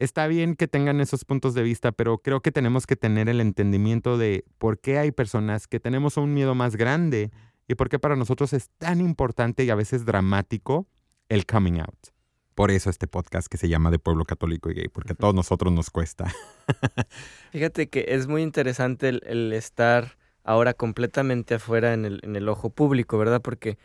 está 0.00 0.26
bien 0.26 0.56
que 0.56 0.66
tengan 0.66 1.00
esos 1.00 1.24
puntos 1.24 1.54
de 1.54 1.62
vista, 1.62 1.92
pero 1.92 2.18
creo 2.18 2.40
que 2.40 2.50
tenemos 2.50 2.88
que 2.88 2.96
tener 2.96 3.28
el 3.28 3.40
entendimiento 3.40 4.18
de 4.18 4.44
por 4.58 4.80
qué 4.80 4.98
hay 4.98 5.12
personas 5.12 5.68
que 5.68 5.78
tenemos 5.78 6.16
un 6.16 6.34
miedo 6.34 6.56
más 6.56 6.74
grande 6.74 7.30
y 7.68 7.76
por 7.76 7.88
qué 7.88 8.00
para 8.00 8.16
nosotros 8.16 8.52
es 8.52 8.68
tan 8.78 9.00
importante 9.00 9.62
y 9.62 9.70
a 9.70 9.76
veces 9.76 10.04
dramático 10.04 10.88
el 11.28 11.46
coming 11.46 11.78
out. 11.78 12.08
Por 12.56 12.72
eso 12.72 12.90
este 12.90 13.06
podcast 13.06 13.46
que 13.46 13.58
se 13.58 13.68
llama 13.68 13.92
De 13.92 14.00
Pueblo 14.00 14.24
Católico 14.24 14.68
y 14.68 14.74
Gay, 14.74 14.88
porque 14.88 15.12
a 15.12 15.14
todos 15.16 15.32
nosotros 15.36 15.72
nos 15.72 15.90
cuesta. 15.90 16.26
Fíjate 17.52 17.88
que 17.88 18.06
es 18.08 18.26
muy 18.26 18.42
interesante 18.42 19.10
el 19.10 19.52
estar 19.52 20.18
ahora 20.42 20.74
completamente 20.74 21.54
afuera 21.54 21.94
en 21.94 22.06
el, 22.06 22.18
en 22.24 22.34
el 22.34 22.48
ojo 22.48 22.70
público, 22.70 23.18
¿verdad? 23.18 23.40
Porque 23.40 23.78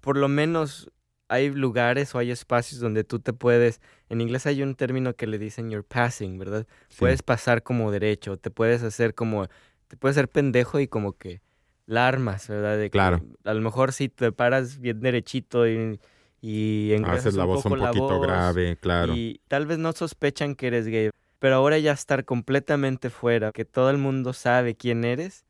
por 0.00 0.16
lo 0.16 0.28
menos 0.28 0.90
hay 1.28 1.50
lugares 1.50 2.14
o 2.14 2.18
hay 2.18 2.30
espacios 2.30 2.80
donde 2.80 3.04
tú 3.04 3.18
te 3.18 3.32
puedes, 3.32 3.80
en 4.08 4.20
inglés 4.20 4.46
hay 4.46 4.62
un 4.62 4.74
término 4.74 5.14
que 5.14 5.26
le 5.26 5.38
dicen 5.38 5.70
you're 5.70 5.86
passing, 5.86 6.38
¿verdad? 6.38 6.66
Puedes 6.98 7.22
pasar 7.22 7.62
como 7.62 7.90
derecho, 7.90 8.36
te 8.36 8.50
puedes 8.50 8.82
hacer 8.82 9.14
como, 9.14 9.46
te 9.88 9.96
puedes 9.96 10.14
ser 10.14 10.28
pendejo 10.28 10.78
y 10.78 10.88
como 10.88 11.12
que 11.12 11.40
la 11.86 12.06
armas, 12.06 12.48
¿verdad? 12.48 12.76
De 12.76 12.90
claro. 12.90 13.22
a 13.44 13.54
lo 13.54 13.60
mejor 13.60 13.92
si 13.92 14.08
te 14.08 14.32
paras 14.32 14.78
bien 14.78 15.00
derechito 15.00 15.66
y, 15.66 15.98
y 16.40 16.92
haces 17.04 17.34
la 17.34 17.44
voz 17.44 17.64
un 17.64 17.78
poquito 17.78 18.20
grave, 18.20 18.76
claro. 18.76 19.14
Y 19.14 19.40
tal 19.48 19.66
vez 19.66 19.78
no 19.78 19.92
sospechan 19.92 20.54
que 20.54 20.66
eres 20.66 20.86
gay, 20.86 21.10
pero 21.38 21.56
ahora 21.56 21.78
ya 21.78 21.92
estar 21.92 22.24
completamente 22.24 23.10
fuera, 23.10 23.52
que 23.52 23.64
todo 23.64 23.90
el 23.90 23.98
mundo 23.98 24.32
sabe 24.32 24.74
quién 24.74 25.04
eres, 25.04 25.44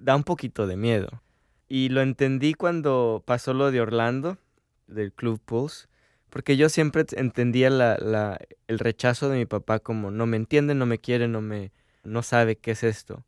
da 0.00 0.16
un 0.16 0.24
poquito 0.24 0.66
de 0.66 0.76
miedo. 0.76 1.22
Y 1.68 1.88
lo 1.88 2.02
entendí 2.02 2.54
cuando 2.54 3.22
pasó 3.24 3.54
lo 3.54 3.70
de 3.70 3.80
Orlando, 3.80 4.36
del 4.86 5.12
Club 5.12 5.40
Pulse, 5.44 5.86
porque 6.30 6.56
yo 6.56 6.68
siempre 6.68 7.04
entendía 7.12 7.68
la, 7.70 8.38
el 8.66 8.78
rechazo 8.78 9.28
de 9.28 9.38
mi 9.38 9.46
papá 9.46 9.80
como 9.80 10.10
no 10.10 10.26
me 10.26 10.36
entiende, 10.36 10.74
no 10.74 10.86
me 10.86 10.98
quiere, 10.98 11.28
no 11.28 11.40
me 11.40 11.72
no 12.04 12.22
sabe 12.22 12.56
qué 12.56 12.72
es 12.72 12.82
esto. 12.82 13.24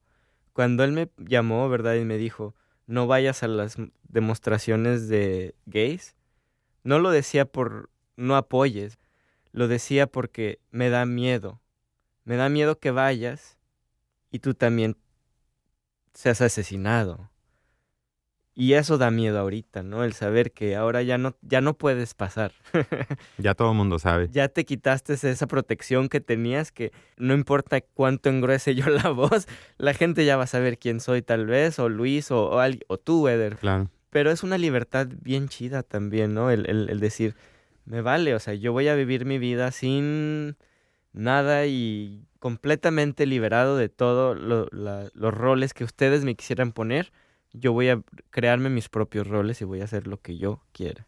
Cuando 0.52 0.84
él 0.84 0.92
me 0.92 1.10
llamó, 1.18 1.68
¿verdad? 1.68 1.94
Y 1.94 2.04
me 2.04 2.16
dijo, 2.16 2.54
no 2.86 3.06
vayas 3.06 3.42
a 3.42 3.48
las 3.48 3.76
demostraciones 4.08 5.08
de 5.08 5.54
gays, 5.66 6.14
no 6.82 6.98
lo 6.98 7.10
decía 7.10 7.44
por 7.44 7.90
no 8.16 8.36
apoyes, 8.36 8.98
lo 9.52 9.68
decía 9.68 10.06
porque 10.06 10.60
me 10.70 10.90
da 10.90 11.06
miedo. 11.06 11.60
Me 12.24 12.36
da 12.36 12.48
miedo 12.48 12.78
que 12.78 12.90
vayas 12.90 13.58
y 14.30 14.38
tú 14.38 14.54
también 14.54 14.96
seas 16.14 16.40
asesinado. 16.40 17.30
Y 18.56 18.74
eso 18.74 18.98
da 18.98 19.10
miedo 19.10 19.40
ahorita, 19.40 19.82
¿no? 19.82 20.04
El 20.04 20.12
saber 20.12 20.52
que 20.52 20.76
ahora 20.76 21.02
ya 21.02 21.18
no, 21.18 21.34
ya 21.42 21.60
no 21.60 21.74
puedes 21.74 22.14
pasar. 22.14 22.52
ya 23.38 23.54
todo 23.54 23.72
el 23.72 23.76
mundo 23.76 23.98
sabe. 23.98 24.28
Ya 24.30 24.48
te 24.48 24.64
quitaste 24.64 25.14
esa 25.14 25.46
protección 25.48 26.08
que 26.08 26.20
tenías, 26.20 26.70
que 26.70 26.92
no 27.16 27.34
importa 27.34 27.80
cuánto 27.80 28.28
engruese 28.28 28.76
yo 28.76 28.86
la 28.88 29.10
voz, 29.10 29.48
la 29.76 29.92
gente 29.92 30.24
ya 30.24 30.36
va 30.36 30.44
a 30.44 30.48
saber 30.48 30.78
quién 30.78 31.00
soy 31.00 31.22
tal 31.22 31.46
vez, 31.46 31.78
o 31.80 31.88
Luis, 31.88 32.30
o, 32.30 32.50
o, 32.50 32.62
o 32.86 32.98
tú, 32.98 33.26
Eder. 33.26 33.56
Claro. 33.56 33.90
Pero 34.10 34.30
es 34.30 34.44
una 34.44 34.56
libertad 34.56 35.08
bien 35.20 35.48
chida 35.48 35.82
también, 35.82 36.34
¿no? 36.34 36.50
El, 36.52 36.70
el, 36.70 36.88
el 36.88 37.00
decir, 37.00 37.34
me 37.84 38.02
vale, 38.02 38.36
o 38.36 38.38
sea, 38.38 38.54
yo 38.54 38.72
voy 38.72 38.86
a 38.86 38.94
vivir 38.94 39.24
mi 39.24 39.38
vida 39.38 39.72
sin 39.72 40.56
nada 41.12 41.66
y 41.66 42.26
completamente 42.38 43.26
liberado 43.26 43.76
de 43.76 43.88
todos 43.88 44.36
los 44.36 45.34
roles 45.34 45.72
que 45.72 45.84
ustedes 45.84 46.24
me 46.24 46.34
quisieran 46.34 46.72
poner. 46.72 47.10
Yo 47.54 47.72
voy 47.72 47.88
a 47.88 48.02
crearme 48.30 48.68
mis 48.68 48.88
propios 48.88 49.26
roles 49.26 49.60
y 49.62 49.64
voy 49.64 49.80
a 49.80 49.84
hacer 49.84 50.06
lo 50.06 50.20
que 50.20 50.36
yo 50.36 50.60
quiera. 50.72 51.06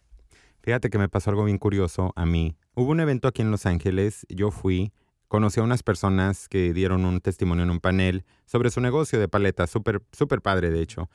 Fíjate 0.62 0.91
que 0.91 0.99
me 0.99 1.09
pasó 1.09 1.31
algo 1.31 1.45
bien 1.45 1.59
curioso 1.59 2.12
a 2.17 2.25
mí. 2.26 2.57
Hubo 2.75 2.91
un 2.91 3.00
evento 3.00 3.29
aquí 3.29 3.43
en 3.43 3.50
Los 3.50 3.67
Ángeles, 3.67 4.26
yo 4.29 4.50
fui, 4.50 4.93
conocí 5.29 5.61
a 5.61 5.62
unas 5.62 5.83
personas 5.83 6.49
que 6.49 6.73
dieron 6.73 7.05
un 7.05 7.21
testimonio 7.21 7.65
en 7.65 7.71
un 7.71 7.81
panel 7.81 8.25
sobre 8.47 8.71
su 8.71 8.81
negocio 8.81 9.21
de 9.21 9.29
paletas, 9.29 9.71
súper, 9.71 10.03
súper 10.12 10.43
padre 10.43 10.71
de 10.71 10.81
hecho. 10.81 11.09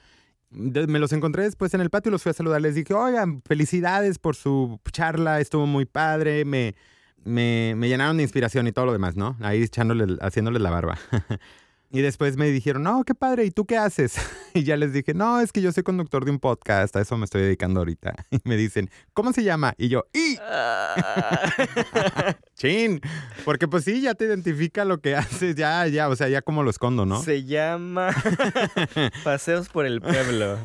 me 0.49 0.99
los 0.99 1.11
encontré 1.13 1.43
después 1.43 1.73
en 1.73 1.81
el 1.81 1.89
patio 1.89 2.09
y 2.09 2.13
los 2.13 2.23
fui 2.23 2.29
a 2.29 2.33
saludar. 2.33 2.61
Les 2.61 2.75
dije, 2.75 2.93
oigan, 2.93 3.41
felicidades 3.45 4.19
por 4.19 4.35
su 4.35 4.79
charla, 4.91 5.39
estuvo 5.39 5.65
muy 5.65 5.85
padre, 5.85 6.45
me, 6.45 6.75
me, 7.23 7.73
me, 7.75 7.87
llenaron 7.87 8.17
de 8.17 8.23
inspiración 8.23 8.67
y 8.67 8.71
todo 8.71 8.85
lo 8.85 8.93
demás, 8.93 9.15
¿no? 9.15 9.37
Ahí 9.41 9.63
echándole, 9.63 10.17
haciéndole 10.21 10.59
la 10.59 10.71
barba. 10.71 10.97
y 11.91 12.01
después 12.01 12.37
me 12.37 12.49
dijeron, 12.49 12.83
no, 12.83 13.03
qué 13.03 13.13
padre, 13.13 13.45
¿y 13.45 13.51
tú 13.51 13.65
qué 13.65 13.77
haces? 13.77 14.15
y 14.53 14.63
ya 14.63 14.77
les 14.77 14.93
dije, 14.93 15.13
no, 15.13 15.41
es 15.41 15.51
que 15.51 15.61
yo 15.61 15.71
soy 15.71 15.83
conductor 15.83 16.23
de 16.23 16.31
un 16.31 16.39
podcast, 16.39 16.95
a 16.95 17.01
eso 17.01 17.17
me 17.17 17.25
estoy 17.25 17.41
dedicando 17.41 17.81
ahorita. 17.81 18.15
Y 18.31 18.39
me 18.45 18.55
dicen, 18.55 18.89
¿cómo 19.13 19.33
se 19.33 19.43
llama? 19.43 19.73
Y 19.77 19.89
yo, 19.89 20.05
¡y! 20.13 20.37
¡Chin! 22.55 23.01
Porque 23.43 23.67
pues 23.67 23.83
sí, 23.83 24.01
ya 24.01 24.15
te 24.15 24.25
identifica 24.25 24.85
lo 24.85 25.01
que 25.01 25.15
haces, 25.15 25.55
ya, 25.55 25.85
ya, 25.87 26.07
o 26.07 26.15
sea, 26.15 26.29
ya 26.29 26.41
como 26.41 26.63
lo 26.63 26.69
escondo, 26.69 27.05
¿no? 27.05 27.21
Se 27.21 27.43
llama 27.43 28.11
Paseos 29.23 29.69
por 29.69 29.85
el 29.85 30.01
Pueblo. 30.01 30.57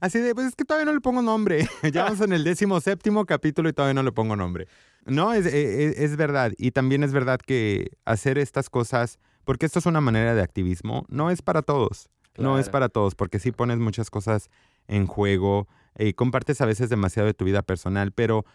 Así 0.00 0.18
de, 0.18 0.34
pues 0.34 0.48
es 0.48 0.56
que 0.56 0.64
todavía 0.64 0.86
no 0.86 0.94
le 0.94 1.00
pongo 1.00 1.22
nombre. 1.22 1.68
ya 1.92 2.04
vamos 2.04 2.20
en 2.22 2.32
el 2.32 2.44
décimo 2.44 2.80
séptimo 2.80 3.26
capítulo 3.26 3.68
y 3.68 3.72
todavía 3.72 3.94
no 3.94 4.02
le 4.02 4.12
pongo 4.12 4.36
nombre. 4.36 4.66
No, 5.04 5.32
es, 5.32 5.46
e, 5.46 5.88
e, 5.88 6.04
es, 6.04 6.16
verdad. 6.16 6.52
Y 6.58 6.70
también 6.70 7.02
es 7.02 7.12
verdad 7.12 7.40
que 7.40 7.90
hacer 8.04 8.38
estas 8.38 8.70
cosas, 8.70 9.18
porque 9.44 9.66
esto 9.66 9.78
es 9.78 9.86
una 9.86 10.00
manera 10.00 10.34
de 10.34 10.42
activismo, 10.42 11.04
no 11.08 11.30
es 11.30 11.42
para 11.42 11.62
todos. 11.62 12.08
No 12.38 12.58
es 12.58 12.70
para 12.70 12.88
todos, 12.88 13.14
porque 13.14 13.38
sí 13.38 13.52
pones 13.52 13.78
muchas 13.78 14.08
cosas 14.08 14.48
en 14.88 15.06
juego 15.06 15.68
y 15.98 16.08
eh, 16.08 16.14
compartes 16.14 16.62
a 16.62 16.66
veces 16.66 16.88
demasiado 16.88 17.26
de 17.26 17.34
tu 17.34 17.44
vida 17.44 17.60
personal, 17.60 18.12
pero 18.12 18.46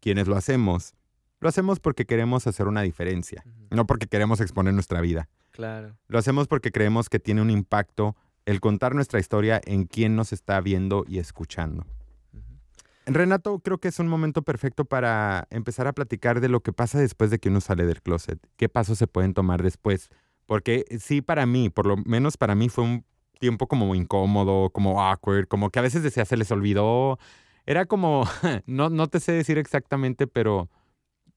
quienes 0.00 0.28
lo 0.28 0.36
hacemos, 0.36 0.94
lo 1.40 1.48
hacemos 1.48 1.80
porque 1.80 2.04
queremos 2.04 2.46
hacer 2.46 2.66
una 2.66 2.82
diferencia, 2.82 3.44
no 3.70 3.86
porque 3.86 4.06
queremos 4.06 4.40
exponer 4.40 4.74
nuestra 4.74 5.00
vida. 5.00 5.28
Claro. 5.50 5.96
Lo 6.08 6.18
hacemos 6.18 6.46
porque 6.46 6.72
creemos 6.72 7.08
que 7.08 7.18
tiene 7.18 7.40
un 7.40 7.50
impacto 7.50 8.16
el 8.44 8.60
contar 8.60 8.94
nuestra 8.94 9.20
historia 9.20 9.60
en 9.64 9.84
quien 9.86 10.16
nos 10.16 10.32
está 10.32 10.60
viendo 10.60 11.04
y 11.08 11.18
escuchando. 11.18 11.86
Renato, 13.06 13.58
creo 13.58 13.78
que 13.78 13.88
es 13.88 13.98
un 13.98 14.06
momento 14.06 14.42
perfecto 14.42 14.84
para 14.84 15.48
empezar 15.50 15.88
a 15.88 15.92
platicar 15.92 16.40
de 16.40 16.48
lo 16.48 16.60
que 16.60 16.72
pasa 16.72 17.00
después 17.00 17.30
de 17.30 17.38
que 17.38 17.48
uno 17.48 17.60
sale 17.60 17.84
del 17.84 18.00
closet. 18.02 18.38
¿Qué 18.56 18.68
pasos 18.68 18.98
se 18.98 19.08
pueden 19.08 19.34
tomar 19.34 19.62
después? 19.62 20.08
Porque 20.52 20.84
sí, 21.00 21.22
para 21.22 21.46
mí, 21.46 21.70
por 21.70 21.86
lo 21.86 21.96
menos 21.96 22.36
para 22.36 22.54
mí 22.54 22.68
fue 22.68 22.84
un 22.84 23.06
tiempo 23.40 23.66
como 23.68 23.94
incómodo, 23.94 24.68
como 24.68 25.02
awkward, 25.02 25.48
como 25.48 25.70
que 25.70 25.78
a 25.78 25.82
veces 25.82 26.02
decía 26.02 26.26
se 26.26 26.36
les 26.36 26.50
olvidó. 26.50 27.18
Era 27.64 27.86
como, 27.86 28.28
no, 28.66 28.90
no 28.90 29.06
te 29.06 29.18
sé 29.18 29.32
decir 29.32 29.56
exactamente, 29.56 30.26
pero 30.26 30.68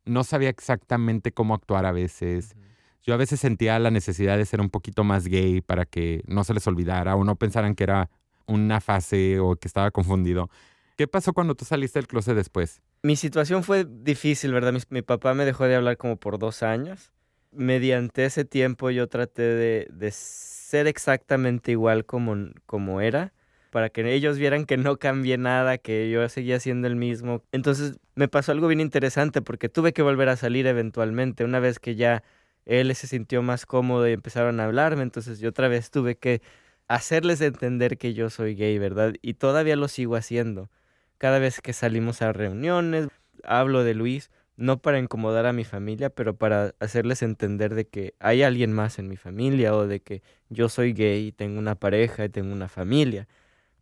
no 0.03 0.25
sabía 0.25 0.49
exactamente 0.49 1.31
cómo 1.31 1.53
actuar 1.53 1.85
a 1.85 1.93
veces. 1.93 2.57
Yo 3.03 3.13
a 3.13 3.17
veces 3.17 3.39
sentía 3.39 3.79
la 3.79 3.89
necesidad 3.89 4.37
de 4.37 4.43
ser 4.43 4.59
un 4.59 4.69
poquito 4.69 5.05
más 5.05 5.29
gay 5.29 5.61
para 5.61 5.85
que 5.85 6.21
no 6.27 6.43
se 6.43 6.53
les 6.53 6.67
olvidara 6.67 7.15
o 7.15 7.23
no 7.23 7.37
pensaran 7.37 7.73
que 7.73 7.85
era 7.85 8.09
una 8.47 8.81
fase 8.81 9.39
o 9.39 9.55
que 9.55 9.69
estaba 9.69 9.91
confundido. 9.91 10.49
¿Qué 10.97 11.07
pasó 11.07 11.31
cuando 11.31 11.55
tú 11.55 11.63
saliste 11.63 11.99
del 11.99 12.07
closet 12.09 12.35
después? 12.35 12.81
Mi 13.01 13.15
situación 13.15 13.63
fue 13.63 13.85
difícil, 13.89 14.51
¿verdad? 14.51 14.73
Mi, 14.73 14.79
mi 14.89 15.03
papá 15.03 15.33
me 15.33 15.45
dejó 15.45 15.63
de 15.63 15.77
hablar 15.77 15.95
como 15.95 16.17
por 16.17 16.37
dos 16.37 16.63
años. 16.63 17.13
Mediante 17.55 18.25
ese 18.25 18.45
tiempo 18.45 18.89
yo 18.89 19.07
traté 19.07 19.41
de, 19.43 19.87
de 19.91 20.11
ser 20.11 20.87
exactamente 20.87 21.71
igual 21.71 22.05
como, 22.05 22.35
como 22.65 23.01
era, 23.01 23.33
para 23.71 23.89
que 23.89 24.13
ellos 24.13 24.37
vieran 24.37 24.65
que 24.65 24.77
no 24.77 24.97
cambié 24.97 25.37
nada, 25.37 25.77
que 25.77 26.09
yo 26.09 26.27
seguía 26.29 26.59
siendo 26.59 26.87
el 26.87 26.95
mismo. 26.95 27.43
Entonces 27.51 27.97
me 28.15 28.27
pasó 28.27 28.51
algo 28.51 28.67
bien 28.67 28.81
interesante 28.81 29.41
porque 29.41 29.69
tuve 29.69 29.93
que 29.93 30.01
volver 30.01 30.29
a 30.29 30.37
salir 30.37 30.67
eventualmente, 30.67 31.43
una 31.43 31.59
vez 31.59 31.79
que 31.79 31.95
ya 31.95 32.23
él 32.65 32.93
se 32.95 33.07
sintió 33.07 33.41
más 33.41 33.65
cómodo 33.65 34.07
y 34.07 34.13
empezaron 34.13 34.59
a 34.59 34.65
hablarme, 34.65 35.03
entonces 35.03 35.39
yo 35.39 35.49
otra 35.49 35.67
vez 35.67 35.91
tuve 35.91 36.17
que 36.17 36.41
hacerles 36.87 37.41
entender 37.41 37.97
que 37.97 38.13
yo 38.13 38.29
soy 38.29 38.55
gay, 38.55 38.77
¿verdad? 38.79 39.13
Y 39.21 39.35
todavía 39.35 39.75
lo 39.75 39.87
sigo 39.87 40.15
haciendo. 40.15 40.69
Cada 41.17 41.39
vez 41.39 41.61
que 41.61 41.73
salimos 41.73 42.21
a 42.21 42.33
reuniones, 42.33 43.07
hablo 43.43 43.83
de 43.83 43.93
Luis, 43.93 44.31
no 44.57 44.79
para 44.81 44.99
incomodar 44.99 45.45
a 45.45 45.53
mi 45.53 45.63
familia, 45.63 46.09
pero 46.09 46.35
para 46.35 46.73
hacerles 46.79 47.21
entender 47.21 47.75
de 47.75 47.87
que 47.87 48.13
hay 48.19 48.43
alguien 48.43 48.71
más 48.73 48.99
en 48.99 49.07
mi 49.07 49.17
familia 49.17 49.75
o 49.75 49.87
de 49.87 49.99
que 49.99 50.21
yo 50.49 50.69
soy 50.69 50.93
gay 50.93 51.27
y 51.27 51.31
tengo 51.31 51.59
una 51.59 51.75
pareja 51.75 52.25
y 52.25 52.29
tengo 52.29 52.53
una 52.53 52.69
familia, 52.69 53.27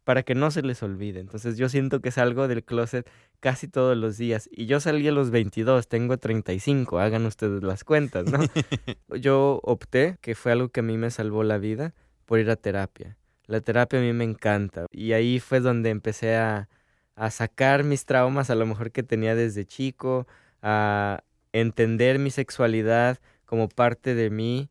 para 0.04 0.24
que 0.24 0.36
no 0.36 0.52
se 0.52 0.62
les 0.62 0.84
olvide. 0.84 1.20
Entonces 1.20 1.58
yo 1.58 1.70
siento 1.70 2.02
que 2.02 2.12
salgo 2.12 2.48
del 2.48 2.64
closet 2.64 3.10
casi 3.40 3.68
todos 3.68 3.96
los 3.98 4.18
días 4.18 4.50
y 4.52 4.66
yo 4.66 4.80
salí 4.80 5.08
a 5.08 5.12
los 5.12 5.30
22, 5.30 5.88
tengo 5.88 6.18
35, 6.18 7.00
hagan 7.00 7.26
ustedes 7.26 7.64
las 7.64 7.84
cuentas, 7.84 8.26
¿no? 8.26 8.40
yo 9.20 9.60
opté, 9.64 10.18
que 10.22 10.36
fue 10.36 10.52
algo 10.52 10.70
que 10.70 10.82
a 10.82 10.84
mí 10.84 10.98
me 10.98 11.12
salvó 11.12 11.44
la 11.44 11.58
vida, 11.58 11.94
por 12.26 12.40
ir 12.40 12.50
a 12.50 12.56
terapia. 12.56 13.18
La 13.46 13.60
terapia 13.62 14.00
a 14.00 14.02
mí 14.02 14.14
me 14.14 14.24
encanta 14.24 14.86
y 14.92 15.12
ahí 15.12 15.40
fue 15.40 15.60
donde 15.60 15.90
empecé 15.90 16.36
a, 16.36 16.70
a 17.16 17.30
sacar 17.30 17.84
mis 17.84 18.06
traumas 18.06 18.50
a 18.50 18.56
lo 18.56 18.66
mejor 18.66 18.92
que 18.92 19.04
tenía 19.04 19.36
desde 19.36 19.66
chico, 19.66 20.26
a 20.64 21.24
entender 21.52 22.18
mi 22.18 22.32
sexualidad 22.32 23.20
como 23.46 23.70
parte 23.70 24.16
de 24.16 24.32
mí, 24.32 24.70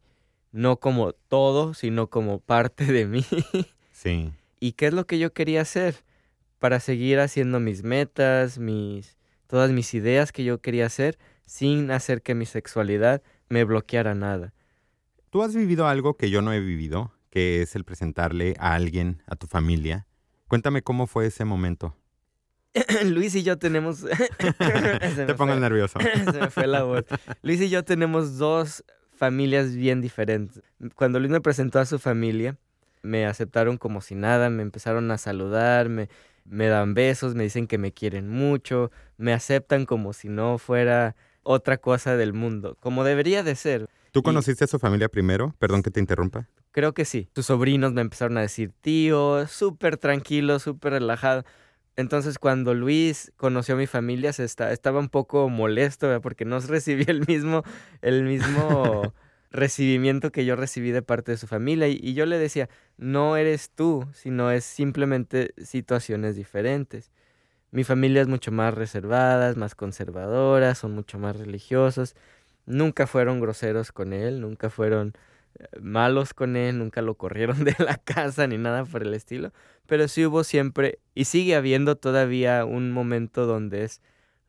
no 0.51 0.79
como 0.81 1.13
todo, 1.13 1.75
sino 1.75 2.09
como 2.09 2.41
parte 2.41 2.87
de 2.87 3.07
mí. 3.07 3.25
Sí. 3.93 4.33
¿Y 4.59 4.73
qué 4.73 4.87
es 4.89 4.95
lo 4.95 5.07
que 5.07 5.21
yo 5.21 5.33
quería 5.33 5.61
hacer? 5.61 6.03
Para 6.59 6.81
seguir 6.81 7.21
haciendo 7.21 7.61
mis 7.61 7.85
metas, 7.85 8.59
mis 8.59 9.17
todas 9.47 9.71
mis 9.71 9.95
ideas 9.95 10.33
que 10.33 10.43
yo 10.43 10.61
quería 10.61 10.87
hacer 10.87 11.19
sin 11.47 11.93
hacer 11.93 12.23
que 12.23 12.35
mi 12.35 12.47
sexualidad 12.47 13.23
me 13.49 13.63
bloqueara 13.63 14.17
nada. 14.17 14.55
¿Tú 15.31 15.43
has 15.43 15.55
vivido 15.55 15.87
algo 15.87 16.17
que 16.17 16.31
yo 16.31 16.43
no 16.43 16.53
he 16.53 16.59
vivido, 16.59 17.13
que 17.31 17.63
es 17.63 17.77
el 17.77 17.85
presentarle 17.85 18.57
a 18.59 18.75
alguien, 18.75 19.23
a 19.27 19.37
tu 19.37 19.47
familia? 19.47 20.07
Cuéntame 20.49 20.83
cómo 20.83 21.07
fue 21.07 21.27
ese 21.27 21.45
momento. 21.45 21.95
Luis 23.05 23.35
y 23.35 23.43
yo 23.43 23.59
tenemos... 23.59 24.05
Te 25.17 25.35
pongo 25.35 25.55
nervioso. 25.57 25.99
Se 26.33 26.41
me 26.41 26.51
fue 26.51 26.67
la 26.67 26.83
voz. 26.83 27.05
Luis 27.43 27.61
y 27.61 27.69
yo 27.69 27.85
tenemos 27.85 28.39
dos 28.39 28.85
familias 29.17 29.75
bien 29.75 30.01
diferentes. 30.01 30.63
Cuando 30.95 31.21
Luis 31.21 31.31
me 31.31 31.41
presentó 31.41 31.79
a 31.79 31.87
su 31.87 31.99
familia, 31.99 32.57
me 33.03 33.27
aceptaron 33.27 33.77
como 33.79 34.01
si 34.01 34.15
nada, 34.15 34.51
me 34.51 34.63
empezaron 34.63 35.11
a 35.11 35.19
saludar, 35.19 35.89
me, 35.89 36.09
me 36.45 36.67
dan 36.69 36.95
besos, 36.95 37.35
me 37.35 37.45
dicen 37.45 37.67
que 37.67 37.79
me 37.79 37.93
quieren 37.93 38.29
mucho, 38.29 38.91
me 39.17 39.33
aceptan 39.33 39.87
como 39.87 40.13
si 40.13 40.29
no 40.29 40.59
fuera 40.59 41.15
otra 41.43 41.79
cosa 41.79 42.17
del 42.17 42.33
mundo, 42.33 42.77
como 42.81 43.05
debería 43.05 43.43
de 43.43 43.55
ser. 43.55 43.87
¿Tú 44.13 44.23
conociste 44.23 44.65
a 44.65 44.67
su 44.67 44.79
familia 44.79 45.09
primero? 45.09 45.55
Perdón 45.59 45.83
que 45.83 45.91
te 45.91 46.01
interrumpa. 46.01 46.49
Creo 46.71 46.93
que 46.95 47.05
sí. 47.05 47.29
Sus 47.35 47.47
sobrinos 47.47 47.93
me 47.93 48.01
empezaron 48.01 48.39
a 48.39 48.43
decir 48.43 48.73
tío, 48.81 49.47
súper 49.47 49.97
tranquilo, 49.97 50.59
súper 50.59 50.95
relajado. 50.95 51.45
Entonces 51.97 52.39
cuando 52.39 52.75
Luis 52.75 53.33
conoció 53.37 53.75
a 53.75 53.79
mi 53.79 53.87
familia 53.87 54.33
se 54.33 54.45
estaba 54.45 54.99
un 54.99 55.09
poco 55.09 55.49
molesto 55.49 56.21
porque 56.23 56.45
no 56.45 56.59
recibí 56.61 57.05
el 57.07 57.27
mismo, 57.27 57.63
el 58.01 58.25
mismo 58.25 59.15
recibimiento 59.51 60.33
que 60.33 60.45
yo 60.45 60.57
recibí 60.57 60.91
de 60.91 61.03
parte 61.03 61.33
de 61.33 61.39
su 61.39 61.47
familia. 61.47 61.89
Y, 61.89 61.99
y, 62.03 62.15
yo 62.15 62.27
le 62.27 62.39
decía, 62.39 62.69
no 62.97 63.37
eres 63.37 63.71
tú, 63.71 64.09
sino 64.15 64.51
es 64.51 64.65
simplemente 64.65 65.55
situaciones 65.63 66.37
diferentes. 66.37 67.11
Mi 67.71 67.85
familia 67.85 68.23
es 68.23 68.29
mucho 68.29 68.53
más 68.53 68.75
reservada, 68.75 69.55
más 69.55 69.75
conservadora, 69.75 70.75
son 70.75 70.93
mucho 70.93 71.19
más 71.19 71.37
religiosos, 71.37 72.15
nunca 72.67 73.07
fueron 73.07 73.41
groseros 73.41 73.93
con 73.93 74.13
él, 74.13 74.41
nunca 74.41 74.69
fueron 74.69 75.15
malos 75.81 76.35
con 76.35 76.57
él, 76.57 76.79
nunca 76.79 77.03
lo 77.03 77.15
corrieron 77.15 77.65
de 77.65 77.75
la 77.79 77.97
casa 77.97 78.47
ni 78.47 78.59
nada 78.59 78.85
por 78.85 79.03
el 79.03 79.15
estilo, 79.15 79.53
pero 79.87 80.09
sí 80.09 80.25
hubo 80.27 80.45
siempre 80.45 80.99
y 81.15 81.25
sigue 81.25 81.57
habiendo 81.57 81.97
todavía 81.97 82.65
un 82.65 82.93
momento 82.93 83.47
donde 83.47 83.85
es 83.85 84.01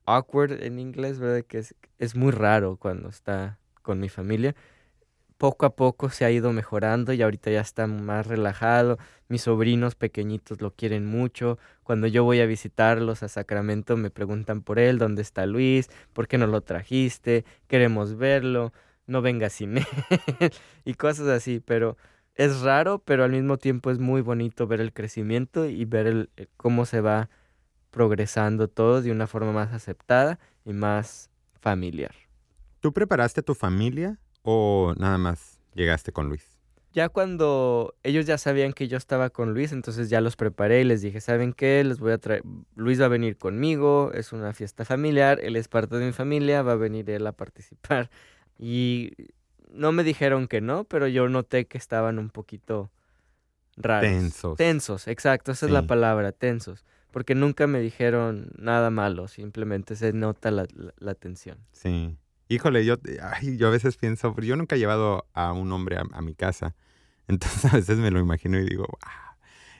awkward 0.06 0.63
en 0.63 0.80
inglés, 0.80 1.20
¿verdad? 1.20 1.46
Que 1.46 1.60
es, 1.60 1.76
es 2.00 2.16
muy 2.16 2.32
raro 2.32 2.78
cuando 2.78 3.10
está 3.10 3.60
con 3.82 4.00
mi 4.00 4.10
familia. 4.10 4.56
Poco 5.38 5.66
a 5.66 5.76
poco 5.76 6.10
se 6.10 6.24
ha 6.24 6.32
ido 6.32 6.54
mejorando 6.54 7.12
y 7.12 7.22
ahorita 7.22 7.52
ya 7.52 7.62
está 7.62 7.86
más 7.88 8.28
relajado. 8.28 8.98
Mis 9.28 9.42
sobrinos 9.42 9.96
pequeñitos 9.96 10.62
lo 10.62 10.72
quieren 10.72 11.06
mucho. 11.06 11.58
Cuando 11.84 12.08
yo 12.08 12.24
voy 12.24 12.39
a 12.39 12.46
visitarlos 12.46 13.24
a 13.24 13.28
Sacramento 13.28 13.98
me 13.98 14.10
preguntan 14.10 14.62
por 14.62 14.80
él, 14.80 15.00
¿dónde 15.00 15.22
está 15.22 15.46
Luis? 15.46 15.89
¿Por 16.13 16.28
qué 16.28 16.38
no 16.38 16.48
lo 16.48 16.62
trajiste? 16.62 17.44
Queremos 17.68 18.16
verlo 18.16 18.72
no 19.08 19.22
venga 19.22 19.50
sin 19.50 19.78
él 20.39 20.54
y 20.86 20.94
cosas 20.94 21.28
así, 21.28 21.60
pero 21.60 21.98
es 22.36 22.62
raro, 22.62 23.00
pero 23.00 23.24
al 23.24 23.32
mismo 23.32 23.58
tiempo 23.58 23.92
es 23.92 24.00
muy 24.00 24.22
bonito 24.22 24.68
ver 24.68 24.82
el 24.82 24.94
crecimiento 24.94 25.66
y 25.66 25.86
ver 25.86 26.08
el, 26.08 26.30
cómo 26.58 26.86
se 26.86 27.02
va 27.02 27.30
progresando 27.92 28.68
todo 28.68 29.02
de 29.02 29.12
una 29.12 29.28
forma 29.28 29.52
más 29.52 29.72
aceptada 29.72 30.39
y 30.66 30.74
más 30.74 31.30
familiar. 31.60 32.16
¿Tú 32.80 32.92
preparaste 32.92 33.42
a 33.42 33.44
tu 33.44 33.54
familia 33.54 34.20
o 34.42 34.94
nada 34.98 35.18
más 35.18 35.62
llegaste 35.76 36.12
con 36.12 36.28
Luis? 36.28 36.54
Ya 36.92 37.10
cuando 37.10 37.96
ellos 38.04 38.26
ya 38.28 38.38
sabían 38.38 38.74
que 38.74 38.88
yo 38.88 38.98
estaba 38.98 39.32
con 39.32 39.54
Luis, 39.54 39.72
entonces 39.72 40.10
ya 40.10 40.22
los 40.22 40.36
preparé 40.36 40.82
y 40.82 40.84
les 40.84 41.02
dije, 41.02 41.22
¿saben 41.22 41.54
qué? 41.54 41.84
Les 41.84 42.00
voy 42.00 42.12
a 42.12 42.20
traer, 42.20 42.44
Luis 42.76 43.02
va 43.02 43.06
a 43.06 43.10
venir 43.10 43.38
conmigo, 43.38 44.12
es 44.13 44.32
una 44.32 44.54
fiesta 44.54 44.86
familiar, 44.86 45.39
él 45.42 45.56
es 45.56 45.68
parte 45.68 45.96
de 45.98 46.06
mi 46.06 46.12
familia, 46.12 46.62
va 46.62 46.74
a 46.74 46.76
venir 46.76 47.10
él 47.10 47.26
a 47.26 47.32
participar 47.32 48.12
y 48.63 49.12
no 49.73 49.91
me 49.91 50.06
dijeron 50.06 50.47
que 50.47 50.62
no, 50.62 50.86
pero 50.86 51.10
yo 51.10 51.28
noté 51.28 51.65
que 51.65 51.78
estaban 51.78 52.17
un 52.17 52.30
poquito 52.30 52.91
raros. 53.76 54.10
Tensos. 54.10 54.58
Tensos, 54.58 55.08
exacto, 55.10 55.52
esa 55.52 55.65
es 55.65 55.71
la 55.73 55.82
palabra, 55.86 56.32
tensos. 56.32 56.86
Porque 57.12 57.36
nunca 57.36 57.67
me 57.67 57.82
dijeron 57.82 58.52
nada 58.58 58.89
malo, 58.89 59.28
simplemente 59.28 59.97
se 59.97 60.13
nota 60.13 60.49
la, 60.49 60.65
la, 60.97 61.13
tensión. 61.13 61.58
Sí. 61.73 62.17
Híjole, 62.47 62.86
yo, 62.86 62.95
ay, 63.21 63.58
yo 63.58 63.67
a 63.67 63.71
veces 63.71 63.97
pienso, 63.97 64.34
yo 64.39 64.56
nunca 64.56 64.78
he 64.78 64.80
llevado 64.80 65.28
a 65.34 65.52
un 65.52 65.69
hombre 65.73 65.97
a, 65.97 66.21
mi 66.21 66.34
casa, 66.34 66.73
entonces 67.28 67.65
a 67.65 67.76
veces 67.76 67.97
me 67.97 68.12
lo 68.12 68.19
imagino 68.19 68.58
y 68.60 68.65
digo, 68.65 68.88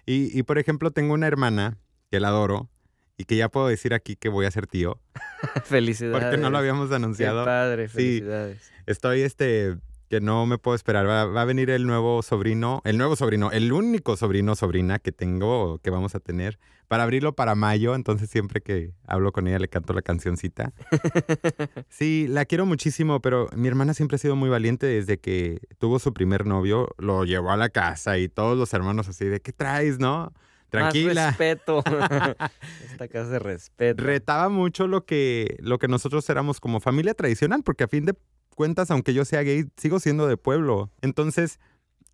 y, 0.06 0.38
y 0.38 0.44
por 0.44 0.58
ejemplo, 0.58 0.92
tengo 0.92 1.14
una 1.14 1.28
hermana 1.28 1.78
que 2.12 2.20
la 2.20 2.28
adoro, 2.28 2.70
y 3.18 3.26
que 3.26 3.38
ya 3.38 3.50
puedo 3.50 3.68
decir 3.68 3.94
aquí 3.94 4.16
que 4.16 4.30
voy 4.30 4.46
a 4.46 4.52
ser 4.52 4.68
tío. 4.68 5.00
felicidades. 5.66 6.24
Porque 6.24 6.38
no 6.38 6.50
lo 6.50 6.58
habíamos 6.58 6.92
anunciado. 6.92 7.44
Qué 7.44 7.46
padre, 7.46 7.88
felicidades. 7.88 8.62
Sí, 8.62 8.74
estoy 8.86 9.22
este 9.22 9.78
que 10.10 10.22
no 10.22 10.46
me 10.46 10.58
puedo 10.58 10.76
esperar. 10.76 11.08
Va, 11.08 11.26
va, 11.26 11.42
a 11.42 11.46
venir 11.46 11.70
el 11.72 11.88
nuevo 11.88 12.22
sobrino, 12.22 12.82
el 12.86 12.98
nuevo 12.98 13.16
sobrino, 13.16 13.52
el 13.52 13.74
único 13.74 14.16
sobrino 14.16 14.56
sobrina 14.56 15.00
que 15.00 15.12
tengo, 15.12 15.80
que 15.80 15.90
vamos 15.90 16.14
a 16.14 16.20
tener, 16.20 16.60
para 16.88 17.02
abrirlo 17.02 17.34
para 17.34 17.56
mayo. 17.56 17.96
Entonces 17.96 18.30
siempre 18.30 18.62
que 18.62 18.92
hablo 19.08 19.32
con 19.32 19.48
ella 19.48 19.58
le 19.58 19.70
canto 19.70 19.94
la 19.94 20.04
cancioncita. 20.04 20.72
sí, 21.90 22.28
la 22.30 22.46
quiero 22.46 22.68
muchísimo, 22.68 23.22
pero 23.22 23.50
mi 23.56 23.68
hermana 23.68 23.96
siempre 23.96 24.16
ha 24.16 24.20
sido 24.20 24.36
muy 24.36 24.50
valiente 24.50 24.86
desde 24.86 25.18
que 25.18 25.60
tuvo 25.80 25.98
su 25.98 26.14
primer 26.14 26.46
novio, 26.46 26.90
lo 27.00 27.26
llevó 27.26 27.50
a 27.50 27.58
la 27.58 27.70
casa 27.70 28.20
y 28.20 28.30
todos 28.30 28.56
los 28.56 28.72
hermanos 28.76 29.08
así 29.08 29.26
de, 29.26 29.40
¿qué 29.40 29.52
traes, 29.52 29.98
no? 29.98 30.32
Tranquila. 30.74 31.28
Más 31.28 31.38
respeto. 31.38 31.84
Esta 32.92 33.08
casa 33.08 33.30
de 33.30 33.40
respeto. 33.40 34.04
Retaba 34.04 34.50
mucho 34.50 34.88
lo 34.88 35.06
que, 35.06 35.56
lo 35.60 35.78
que 35.78 35.88
nosotros 35.88 36.28
éramos 36.32 36.60
como 36.60 36.80
familia 36.80 37.14
tradicional, 37.14 37.62
porque 37.64 37.84
a 37.84 37.88
fin 37.88 38.06
de 38.06 38.16
cuentas, 38.56 38.90
aunque 38.90 39.14
yo 39.14 39.24
sea 39.24 39.44
gay, 39.44 39.66
sigo 39.78 40.00
siendo 40.00 40.26
de 40.26 40.36
pueblo. 40.36 40.90
Entonces, 41.02 41.60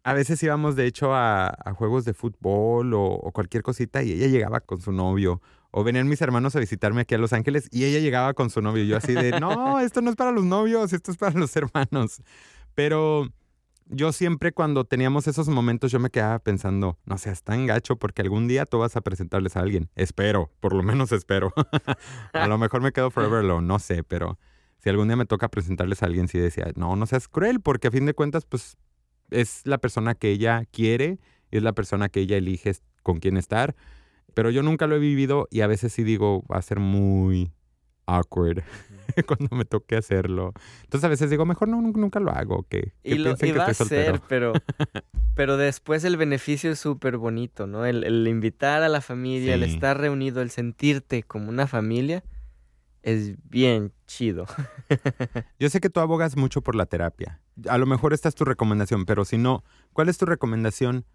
a 0.04 0.14
veces 0.14 0.44
íbamos 0.44 0.76
de 0.76 0.88
hecho 0.88 1.16
a, 1.16 1.56
juegos 1.78 2.04
de 2.04 2.14
fútbol 2.14 2.94
o, 2.94 3.06
o, 3.06 3.32
cualquier 3.32 3.64
cosita 3.64 4.04
y 4.04 4.12
ella 4.12 4.28
llegaba 4.28 4.60
con 4.60 4.82
su 4.82 4.92
novio. 4.92 5.42
O 5.72 5.86
venían 5.86 6.10
mis 6.10 6.22
hermanos 6.22 6.54
a 6.58 6.60
visitarme 6.60 7.02
aquí 7.02 7.16
a 7.16 7.18
Los 7.18 7.32
Ángeles 7.32 7.70
y 7.72 7.86
ella 7.86 8.00
llegaba 8.00 8.34
con 8.34 8.50
su 8.50 8.62
novio. 8.62 8.84
Yo 8.84 8.98
así 8.98 9.14
de, 9.14 9.40
no, 9.40 9.80
esto 9.80 10.02
no 10.02 10.10
es 10.10 10.18
para 10.18 10.32
los 10.32 10.44
novios, 10.44 10.92
esto 10.92 11.12
es 11.12 11.18
para 11.18 11.40
los 11.40 11.56
hermanos. 11.56 12.22
Pero 12.76 13.30
yo 13.90 14.12
siempre 14.12 14.52
cuando 14.52 14.86
teníamos 14.86 15.28
esos 15.28 15.50
momentos 15.50 15.92
yo 15.92 16.00
me 16.00 16.12
quedaba 16.12 16.40
pensando, 16.40 16.98
no 17.06 17.18
seas 17.18 17.44
tan 17.44 17.66
gacho 17.66 17.98
porque 17.98 18.22
algún 18.22 18.48
día 18.48 18.66
tú 18.66 18.78
vas 18.78 18.96
a 18.96 19.02
presentarles 19.02 19.58
a 19.58 19.62
alguien. 19.62 19.90
Espero, 19.96 20.52
por 20.60 20.74
lo 20.74 20.84
menos 20.84 21.12
espero. 21.12 21.52
a 22.34 22.48
lo 22.48 22.58
mejor 22.58 22.82
me 22.82 22.92
quedo 22.92 23.10
forever 23.10 23.40
alone, 23.40 23.68
no 23.68 23.80
sé, 23.80 24.04
pero 24.04 24.38
si 24.78 24.90
algún 24.90 25.08
día 25.08 25.18
me 25.18 25.26
toca 25.26 25.50
presentarles 25.50 26.04
a 26.04 26.06
alguien, 26.06 26.28
sí 26.28 26.38
decía, 26.38 26.72
no, 26.76 26.96
no 26.96 27.06
seas 27.08 27.28
cruel 27.28 27.62
porque 27.62 27.88
a 27.88 27.92
fin 27.92 28.06
de 28.06 28.14
cuentas, 28.14 28.46
pues 28.46 28.78
es 29.32 29.62
la 29.66 29.80
persona 29.80 30.16
que 30.16 30.30
ella 30.30 30.64
quiere 30.72 31.20
y 31.52 31.58
es 31.58 31.64
la 31.64 31.74
persona 31.74 32.10
que 32.10 32.22
ella 32.22 32.38
elige 32.38 32.74
con 33.02 33.20
quién 33.20 33.38
estar. 33.38 33.76
Pero 34.36 34.52
yo 34.52 34.62
nunca 34.62 34.86
lo 34.86 34.96
he 34.96 35.00
vivido 35.00 35.48
y 35.50 35.62
a 35.62 35.68
veces 35.68 35.94
sí 35.94 36.04
digo, 36.04 36.44
va 36.52 36.58
a 36.58 36.62
ser 36.62 36.80
muy 36.80 37.52
awkward 38.18 38.64
cuando 39.28 39.56
me 39.56 39.66
toque 39.66 39.96
hacerlo. 39.96 40.54
Entonces 40.84 41.06
a 41.06 41.10
veces 41.10 41.30
digo, 41.30 41.46
mejor 41.46 41.68
no, 41.68 41.82
nunca 41.82 42.20
lo 42.20 42.32
hago, 42.32 42.66
que, 42.70 42.94
Y 43.04 43.16
lo 43.16 43.36
piensen 43.36 43.50
que 43.50 43.56
iba 43.56 43.66
a 43.66 43.72
estoy 43.72 43.88
soltero. 43.88 44.22
pero, 44.28 44.54
pero 45.36 45.58
después 45.58 46.04
el 46.04 46.18
beneficio 46.18 46.72
es 46.72 46.80
súper 46.80 47.18
bonito, 47.18 47.68
¿no? 47.68 47.86
El, 47.86 48.04
el 48.04 48.28
invitar 48.28 48.84
a 48.84 48.90
la 48.90 49.02
familia, 49.02 49.56
el 49.56 49.64
estar 49.64 50.00
reunido, 50.00 50.42
el 50.42 50.50
sentirte 50.50 51.24
como 51.24 51.50
una 51.50 51.68
familia, 51.68 52.24
es 53.02 53.36
bien 53.50 53.94
chido. 54.08 54.46
Yo 55.60 55.70
sé 55.70 55.80
que 55.80 55.90
tú 55.90 56.00
abogas 56.00 56.36
mucho 56.36 56.62
por 56.62 56.76
la 56.76 56.86
terapia. 56.86 57.42
A 57.68 57.78
lo 57.78 57.86
mejor 57.86 58.14
esta 58.14 58.30
es 58.30 58.36
tu 58.36 58.46
recomendación, 58.46 59.06
pero 59.06 59.26
si 59.26 59.38
no, 59.38 59.64
¿cuál 59.94 60.10
es 60.10 60.18
tu 60.18 60.26
recomendación 60.26 61.06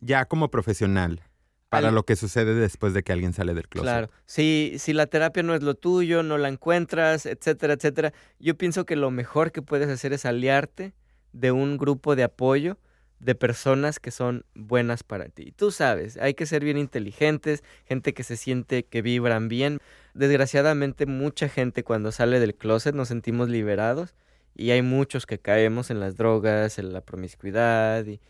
ya 0.00 0.24
como 0.24 0.50
profesional 0.50 1.22
para 1.70 1.88
Al- 1.88 1.94
lo 1.94 2.02
que 2.04 2.16
sucede 2.16 2.54
después 2.54 2.92
de 2.92 3.02
que 3.02 3.12
alguien 3.12 3.32
sale 3.32 3.54
del 3.54 3.68
closet? 3.68 3.84
Claro, 3.90 4.10
si, 4.26 4.74
si 4.78 4.92
la 4.92 5.06
terapia 5.06 5.42
no 5.42 5.54
es 5.54 5.62
lo 5.62 5.74
tuyo, 5.74 6.22
no 6.22 6.36
la 6.36 6.48
encuentras, 6.48 7.24
etcétera, 7.26 7.74
etcétera, 7.74 8.12
yo 8.38 8.56
pienso 8.58 8.84
que 8.84 8.96
lo 8.96 9.10
mejor 9.10 9.52
que 9.52 9.62
puedes 9.62 9.88
hacer 9.88 10.12
es 10.12 10.26
aliarte 10.26 10.92
de 11.32 11.52
un 11.52 11.78
grupo 11.78 12.16
de 12.16 12.24
apoyo 12.24 12.76
de 13.20 13.34
personas 13.34 14.00
que 14.00 14.10
son 14.10 14.44
buenas 14.54 15.04
para 15.04 15.28
ti. 15.28 15.52
Tú 15.52 15.70
sabes, 15.70 16.16
hay 16.16 16.34
que 16.34 16.46
ser 16.46 16.64
bien 16.64 16.76
inteligentes, 16.78 17.62
gente 17.86 18.14
que 18.14 18.24
se 18.24 18.36
siente 18.36 18.82
que 18.84 19.02
vibran 19.02 19.48
bien. 19.48 19.78
Desgraciadamente 20.14 21.06
mucha 21.06 21.48
gente 21.48 21.84
cuando 21.84 22.12
sale 22.12 22.40
del 22.40 22.54
closet 22.54 22.94
nos 22.94 23.08
sentimos 23.08 23.48
liberados 23.48 24.14
y 24.56 24.70
hay 24.70 24.82
muchos 24.82 25.26
que 25.26 25.38
caemos 25.38 25.90
en 25.90 26.00
las 26.00 26.16
drogas, 26.16 26.78
en 26.78 26.92
la 26.92 27.00
promiscuidad 27.02 28.04
y 28.06 28.20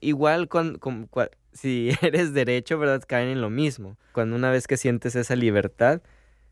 igual 0.00 0.48
con, 0.48 0.78
con- 0.78 1.08
si 1.52 1.90
eres 2.02 2.32
derecho, 2.34 2.78
¿verdad? 2.78 3.02
Caen 3.06 3.28
en 3.28 3.40
lo 3.40 3.50
mismo. 3.50 3.96
Cuando 4.12 4.36
una 4.36 4.50
vez 4.50 4.66
que 4.66 4.76
sientes 4.76 5.14
esa 5.16 5.36
libertad, 5.36 6.02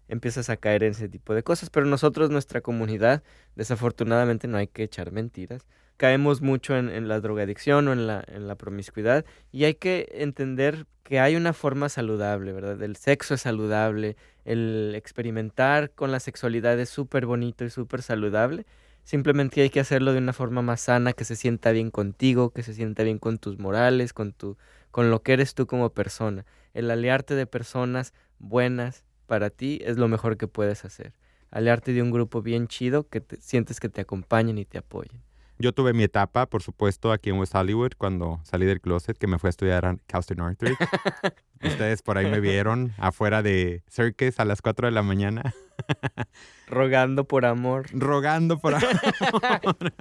empiezas 0.08 0.50
a 0.50 0.56
caer 0.56 0.84
en 0.84 0.92
ese 0.92 1.08
tipo 1.08 1.34
de 1.34 1.42
cosas. 1.42 1.70
Pero 1.70 1.86
nosotros, 1.86 2.30
nuestra 2.30 2.60
comunidad, 2.60 3.22
desafortunadamente 3.56 4.48
no 4.48 4.58
hay 4.58 4.66
que 4.68 4.82
echar 4.82 5.12
mentiras. 5.12 5.66
Caemos 5.96 6.40
mucho 6.42 6.76
en, 6.76 6.88
en 6.88 7.08
la 7.08 7.20
drogadicción 7.20 7.86
o 7.88 7.92
en 7.92 8.06
la, 8.06 8.24
en 8.26 8.48
la 8.48 8.56
promiscuidad 8.56 9.24
y 9.52 9.64
hay 9.64 9.74
que 9.74 10.08
entender 10.12 10.86
que 11.04 11.20
hay 11.20 11.36
una 11.36 11.52
forma 11.52 11.88
saludable, 11.88 12.52
¿verdad? 12.52 12.82
El 12.82 12.96
sexo 12.96 13.34
es 13.34 13.42
saludable, 13.42 14.16
el 14.44 14.94
experimentar 14.96 15.90
con 15.90 16.10
la 16.10 16.18
sexualidad 16.20 16.78
es 16.80 16.88
súper 16.88 17.26
bonito 17.26 17.64
y 17.64 17.70
súper 17.70 18.02
saludable. 18.02 18.66
Simplemente 19.04 19.62
hay 19.62 19.70
que 19.70 19.80
hacerlo 19.80 20.12
de 20.12 20.18
una 20.18 20.32
forma 20.32 20.62
más 20.62 20.82
sana, 20.82 21.12
que 21.12 21.24
se 21.24 21.36
sienta 21.36 21.72
bien 21.72 21.90
contigo, 21.90 22.50
que 22.50 22.62
se 22.62 22.74
sienta 22.74 23.02
bien 23.02 23.18
con 23.18 23.38
tus 23.38 23.58
morales, 23.58 24.12
con 24.12 24.32
tu, 24.32 24.56
con 24.90 25.10
lo 25.10 25.22
que 25.22 25.32
eres 25.32 25.54
tú 25.54 25.66
como 25.66 25.90
persona. 25.90 26.46
El 26.72 26.90
aliarte 26.90 27.34
de 27.34 27.46
personas 27.46 28.14
buenas 28.38 29.04
para 29.26 29.50
ti 29.50 29.80
es 29.84 29.98
lo 29.98 30.08
mejor 30.08 30.36
que 30.36 30.46
puedes 30.46 30.84
hacer. 30.84 31.14
Aliarte 31.50 31.92
de 31.92 32.02
un 32.02 32.10
grupo 32.10 32.42
bien 32.42 32.68
chido 32.68 33.08
que 33.08 33.20
te, 33.20 33.40
sientes 33.40 33.80
que 33.80 33.88
te 33.88 34.00
acompañen 34.00 34.58
y 34.58 34.64
te 34.64 34.78
apoyen. 34.78 35.20
Yo 35.62 35.72
tuve 35.72 35.92
mi 35.92 36.02
etapa, 36.02 36.46
por 36.46 36.60
supuesto, 36.60 37.12
aquí 37.12 37.30
en 37.30 37.38
West 37.38 37.54
Hollywood 37.54 37.92
cuando 37.96 38.40
salí 38.42 38.66
del 38.66 38.80
closet, 38.80 39.16
que 39.16 39.28
me 39.28 39.38
fui 39.38 39.46
a 39.46 39.50
estudiar 39.50 39.86
a 39.86 39.96
Cal 40.08 40.24
Northridge. 40.36 40.76
Ustedes 41.62 42.02
por 42.02 42.18
ahí 42.18 42.28
me 42.28 42.40
vieron 42.40 42.92
afuera 42.98 43.44
de 43.44 43.84
Circus 43.88 44.40
a 44.40 44.44
las 44.44 44.60
4 44.60 44.88
de 44.88 44.90
la 44.90 45.04
mañana, 45.04 45.54
Rogando 46.66 47.28
por 47.28 47.46
amor. 47.46 47.86
rogando 47.92 48.58
por 48.58 48.74
amor. 48.74 49.92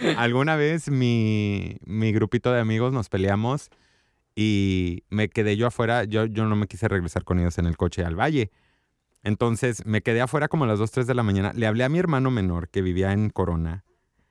Alguna 0.16 0.56
vez 0.56 0.90
mi, 0.90 1.76
mi 1.84 2.10
grupito 2.12 2.50
de 2.50 2.60
amigos 2.60 2.94
nos 2.94 3.10
peleamos 3.10 3.68
y 4.34 5.04
me 5.10 5.28
quedé 5.28 5.58
yo 5.58 5.66
afuera. 5.66 6.04
Yo, 6.04 6.24
yo 6.24 6.46
no 6.46 6.56
me 6.56 6.66
quise 6.66 6.88
regresar 6.88 7.24
con 7.24 7.38
ellos 7.38 7.58
en 7.58 7.66
el 7.66 7.76
coche 7.76 8.06
al 8.06 8.18
valle. 8.18 8.52
Entonces 9.22 9.84
me 9.84 10.00
quedé 10.00 10.22
afuera 10.22 10.48
como 10.48 10.64
a 10.64 10.66
las 10.66 10.78
2, 10.78 10.90
3 10.90 11.06
de 11.06 11.14
la 11.14 11.22
mañana. 11.22 11.52
Le 11.54 11.66
hablé 11.66 11.84
a 11.84 11.90
mi 11.90 11.98
hermano 11.98 12.30
menor 12.30 12.70
que 12.70 12.80
vivía 12.80 13.12
en 13.12 13.28
Corona. 13.28 13.84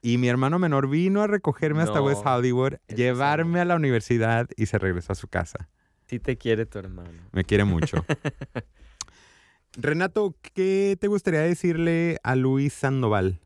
Y 0.08 0.18
mi 0.18 0.30
hermano 0.30 0.58
menor 0.58 0.90
vino 0.90 1.22
a 1.22 1.28
recogerme 1.28 1.82
hasta 1.84 2.02
West 2.02 2.26
Hollywood, 2.26 2.76
llevarme 2.88 3.60
a 3.60 3.66
la 3.66 3.76
universidad 3.76 4.48
y 4.56 4.68
se 4.68 4.78
regresó 4.78 5.12
a 5.12 5.16
su 5.16 5.28
casa. 5.28 5.68
Sí 6.08 6.18
te 6.18 6.38
quiere 6.38 6.66
tu 6.66 6.80
hermano. 6.80 7.12
Me 7.34 7.44
quiere 7.44 7.66
mucho. 7.66 8.06
Renato, 9.76 10.34
¿qué 10.54 10.96
te 10.98 11.08
gustaría 11.08 11.42
decirle 11.42 12.20
a 12.24 12.38
Luis 12.38 12.72
Sandoval? 12.72 13.42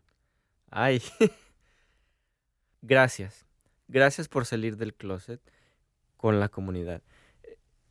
Ay. 0.69 1.01
Gracias. 2.83 3.47
Gracias 3.87 4.29
por 4.29 4.45
salir 4.45 4.77
del 4.77 4.93
closet 4.93 5.41
con 6.15 6.39
la 6.39 6.47
comunidad. 6.49 7.01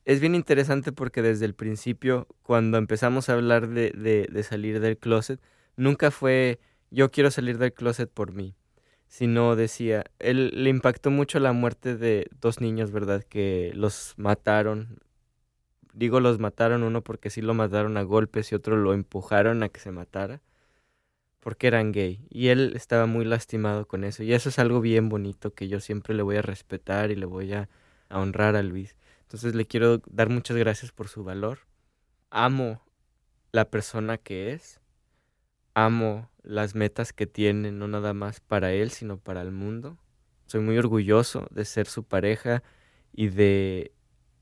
Es 0.04 0.20
bien 0.20 0.36
interesante 0.36 0.92
porque 0.92 1.22
desde 1.22 1.44
el 1.44 1.54
principio, 1.54 2.28
cuando 2.44 2.78
empezamos 2.78 3.28
a 3.28 3.32
hablar 3.34 3.66
de, 3.68 3.90
de- 3.90 4.28
de 4.30 4.42
salir 4.44 4.78
del 4.78 4.96
closet, 4.96 5.40
nunca 5.76 6.12
fue 6.12 6.60
yo 6.90 7.10
quiero 7.10 7.30
salir 7.30 7.58
del 7.58 7.72
closet 7.72 8.10
por 8.10 8.32
mí, 8.32 8.56
sino 9.10 9.56
decía, 9.56 10.04
él 10.20 10.52
le 10.54 10.70
impactó 10.70 11.10
mucho 11.10 11.40
la 11.40 11.52
muerte 11.52 11.96
de 11.96 12.30
dos 12.40 12.60
niños, 12.62 12.92
¿verdad? 12.92 13.24
Que 13.24 13.72
los 13.74 14.14
mataron. 14.16 15.00
Digo 15.92 16.20
los 16.20 16.38
mataron 16.38 16.84
uno 16.84 17.02
porque 17.02 17.30
sí 17.30 17.42
lo 17.42 17.52
mataron 17.54 17.96
a 17.98 18.02
golpes 18.02 18.52
y 18.52 18.54
otro 18.54 18.76
lo 18.76 18.94
empujaron 18.94 19.62
a 19.62 19.68
que 19.68 19.80
se 19.80 19.90
matara 19.90 20.40
porque 21.40 21.66
eran 21.66 21.92
gay. 21.92 22.26
Y 22.30 22.48
él 22.48 22.74
estaba 22.76 23.06
muy 23.06 23.24
lastimado 23.24 23.88
con 23.88 24.04
eso. 24.04 24.22
Y 24.22 24.32
eso 24.32 24.48
es 24.50 24.58
algo 24.58 24.80
bien 24.80 25.08
bonito 25.08 25.54
que 25.54 25.68
yo 25.68 25.80
siempre 25.80 26.14
le 26.14 26.22
voy 26.22 26.36
a 26.36 26.42
respetar 26.42 27.10
y 27.10 27.16
le 27.16 27.26
voy 27.26 27.52
a, 27.52 27.68
a 28.08 28.20
honrar 28.20 28.56
a 28.56 28.62
Luis. 28.62 28.96
Entonces 29.22 29.54
le 29.54 29.66
quiero 29.66 30.00
dar 30.06 30.28
muchas 30.28 30.56
gracias 30.56 30.92
por 30.92 31.08
su 31.08 31.24
valor. 31.24 31.60
Amo 32.30 32.82
la 33.52 33.70
persona 33.70 34.18
que 34.18 34.52
es. 34.52 34.79
Amo 35.74 36.30
las 36.42 36.74
metas 36.74 37.12
que 37.12 37.26
tiene, 37.26 37.72
no 37.72 37.88
nada 37.88 38.14
más 38.14 38.40
para 38.40 38.72
él, 38.72 38.90
sino 38.90 39.18
para 39.18 39.42
el 39.42 39.52
mundo. 39.52 39.98
Soy 40.46 40.60
muy 40.60 40.78
orgulloso 40.78 41.46
de 41.50 41.64
ser 41.64 41.86
su 41.86 42.04
pareja 42.04 42.62
y 43.12 43.28
de 43.28 43.92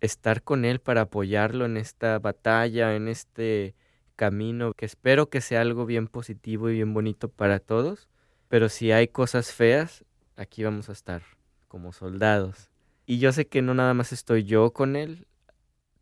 estar 0.01 0.43
con 0.43 0.65
él 0.65 0.81
para 0.81 1.03
apoyarlo 1.03 1.65
en 1.65 1.77
esta 1.77 2.19
batalla, 2.19 2.95
en 2.95 3.09
este 3.09 3.75
camino, 4.17 4.73
que 4.75 4.87
espero 4.87 5.29
que 5.29 5.41
sea 5.41 5.61
algo 5.61 5.87
bien 5.87 6.09
positivo 6.09 6.71
y 6.71 6.75
bien 6.75 6.93
bonito 6.93 7.29
para 7.29 7.61
todos, 7.61 8.09
pero 8.49 8.69
si 8.69 8.91
hay 8.91 9.09
cosas 9.09 9.53
feas, 9.53 10.05
aquí 10.37 10.65
vamos 10.65 10.89
a 10.89 10.93
estar 10.93 11.23
como 11.69 11.93
soldados. 11.93 12.71
Y 13.07 13.19
yo 13.19 13.33
sé 13.33 13.47
que 13.47 13.63
no 13.63 13.75
nada 13.75 13.95
más 13.95 14.13
estoy 14.13 14.45
yo 14.45 14.73
con 14.73 14.97
él, 14.97 15.27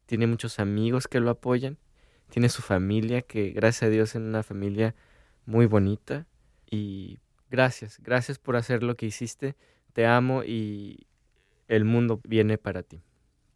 tiene 0.06 0.26
muchos 0.26 0.58
amigos 0.58 1.08
que 1.08 1.20
lo 1.20 1.30
apoyan, 1.30 1.78
tiene 2.30 2.48
su 2.48 2.62
familia, 2.62 3.22
que 3.22 3.50
gracias 3.50 3.84
a 3.84 3.90
Dios 3.90 4.10
es 4.10 4.16
una 4.16 4.42
familia 4.42 4.94
muy 5.46 5.66
bonita, 5.66 6.26
y 6.70 7.18
gracias, 7.50 7.98
gracias 8.02 8.38
por 8.38 8.56
hacer 8.56 8.82
lo 8.82 8.96
que 8.96 9.06
hiciste, 9.06 9.56
te 9.92 10.06
amo 10.06 10.44
y 10.44 11.06
el 11.68 11.84
mundo 11.84 12.20
viene 12.24 12.58
para 12.58 12.82
ti. 12.82 13.02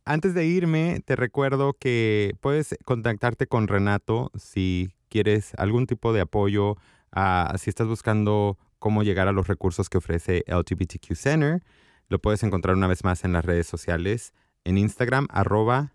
Antes 0.04 0.34
de 0.34 0.46
irme, 0.46 1.02
te 1.04 1.14
recuerdo 1.14 1.74
que 1.74 2.34
puedes 2.40 2.76
contactarte 2.84 3.46
con 3.46 3.68
Renato 3.68 4.30
si 4.34 4.94
quieres 5.08 5.52
algún 5.56 5.86
tipo 5.86 6.12
de 6.12 6.22
apoyo, 6.22 6.76
ah, 7.12 7.54
si 7.58 7.70
estás 7.70 7.86
buscando 7.86 8.58
cómo 8.78 9.02
llegar 9.02 9.28
a 9.28 9.32
los 9.32 9.46
recursos 9.46 9.88
que 9.88 9.98
ofrece 9.98 10.42
LGBTQ 10.46 11.14
Center. 11.14 11.62
Lo 12.08 12.18
puedes 12.18 12.42
encontrar 12.42 12.74
una 12.74 12.88
vez 12.88 13.04
más 13.04 13.24
en 13.24 13.32
las 13.32 13.44
redes 13.44 13.66
sociales, 13.66 14.32
en 14.64 14.78
Instagram, 14.78 15.28
arroba 15.30 15.92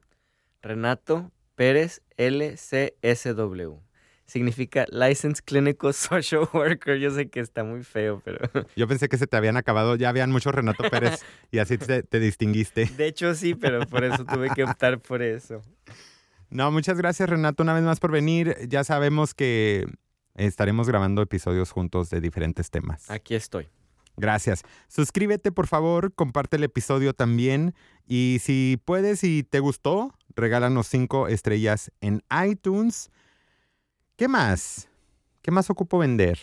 Renato 0.62 1.31
Pérez 1.55 2.01
LCSW. 2.17 3.79
Significa 4.25 4.85
Licensed 4.89 5.43
Clinical 5.45 5.93
Social 5.93 6.47
Worker. 6.53 6.97
Yo 6.97 7.11
sé 7.11 7.29
que 7.29 7.39
está 7.39 7.63
muy 7.63 7.83
feo, 7.83 8.21
pero 8.23 8.39
Yo 8.75 8.88
pensé 8.88 9.07
que 9.09 9.17
se 9.17 9.27
te 9.27 9.38
habían 9.38 9.57
acabado, 9.57 9.95
ya 9.95 10.09
habían 10.09 10.31
muchos 10.31 10.53
Renato 10.53 10.83
Pérez 10.89 11.23
y 11.51 11.59
así 11.59 11.77
te, 11.77 12.03
te 12.03 12.19
distinguiste. 12.19 12.85
de 12.97 13.07
hecho 13.07 13.33
sí, 13.35 13.55
pero 13.55 13.85
por 13.88 14.03
eso 14.03 14.25
tuve 14.25 14.49
que 14.49 14.63
optar 14.63 14.99
por 14.99 15.21
eso. 15.21 15.61
No, 16.49 16.71
muchas 16.71 16.97
gracias 16.97 17.29
Renato 17.29 17.63
una 17.63 17.73
vez 17.73 17.83
más 17.83 17.99
por 17.99 18.11
venir. 18.11 18.55
Ya 18.67 18.83
sabemos 18.83 19.33
que 19.33 19.85
estaremos 20.35 20.88
grabando 20.88 21.21
episodios 21.21 21.71
juntos 21.71 22.09
de 22.09 22.21
diferentes 22.21 22.69
temas. 22.69 23.09
Aquí 23.09 23.35
estoy. 23.35 23.69
Gracias. 24.17 24.63
Suscríbete 24.88 25.51
por 25.51 25.67
favor, 25.67 26.13
comparte 26.13 26.55
el 26.55 26.63
episodio 26.63 27.13
también 27.13 27.75
y 28.07 28.38
si 28.41 28.79
puedes 28.85 29.23
y 29.23 29.43
te 29.43 29.59
gustó, 29.59 30.13
regálanos 30.35 30.88
cinco 30.88 31.27
estrellas 31.27 31.91
en 32.01 32.23
iTunes. 32.47 33.11
¿Qué 34.15 34.28
más? 34.28 34.88
¿Qué 35.41 35.51
más 35.51 35.69
ocupo 35.69 35.97
vender? 35.97 36.39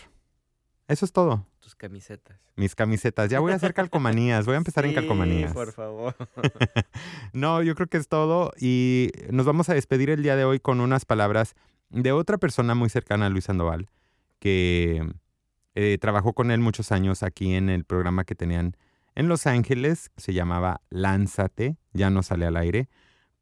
Eso 0.87 1.05
es 1.05 1.11
todo. 1.11 1.47
Tus 1.59 1.75
camisetas. 1.75 2.39
Mis 2.55 2.75
camisetas. 2.75 3.31
Ya 3.31 3.39
voy 3.39 3.51
a 3.51 3.55
hacer 3.55 3.73
calcomanías. 3.73 4.45
Voy 4.45 4.53
a 4.53 4.57
empezar 4.57 4.85
en 4.85 4.93
calcomanías. 4.93 5.53
por 5.53 5.71
favor. 5.71 6.15
No, 7.33 7.63
yo 7.63 7.73
creo 7.73 7.87
que 7.87 7.97
es 7.97 8.07
todo 8.07 8.51
y 8.59 9.09
nos 9.31 9.47
vamos 9.47 9.67
a 9.69 9.73
despedir 9.73 10.11
el 10.11 10.21
día 10.21 10.35
de 10.35 10.45
hoy 10.45 10.59
con 10.59 10.81
unas 10.81 11.03
palabras 11.03 11.55
de 11.89 12.11
otra 12.11 12.37
persona 12.37 12.75
muy 12.75 12.89
cercana 12.89 13.25
a 13.25 13.29
Luis 13.29 13.45
Sandoval 13.45 13.89
que 14.37 15.01
eh, 15.73 15.97
trabajó 15.99 16.33
con 16.33 16.51
él 16.51 16.59
muchos 16.59 16.91
años 16.91 17.23
aquí 17.23 17.55
en 17.55 17.69
el 17.69 17.85
programa 17.85 18.23
que 18.23 18.35
tenían 18.35 18.77
en 19.15 19.27
Los 19.27 19.47
Ángeles, 19.47 20.11
se 20.17 20.33
llamaba 20.33 20.81
Lánzate, 20.89 21.77
ya 21.93 22.09
no 22.11 22.21
sale 22.21 22.45
al 22.45 22.57
aire, 22.57 22.89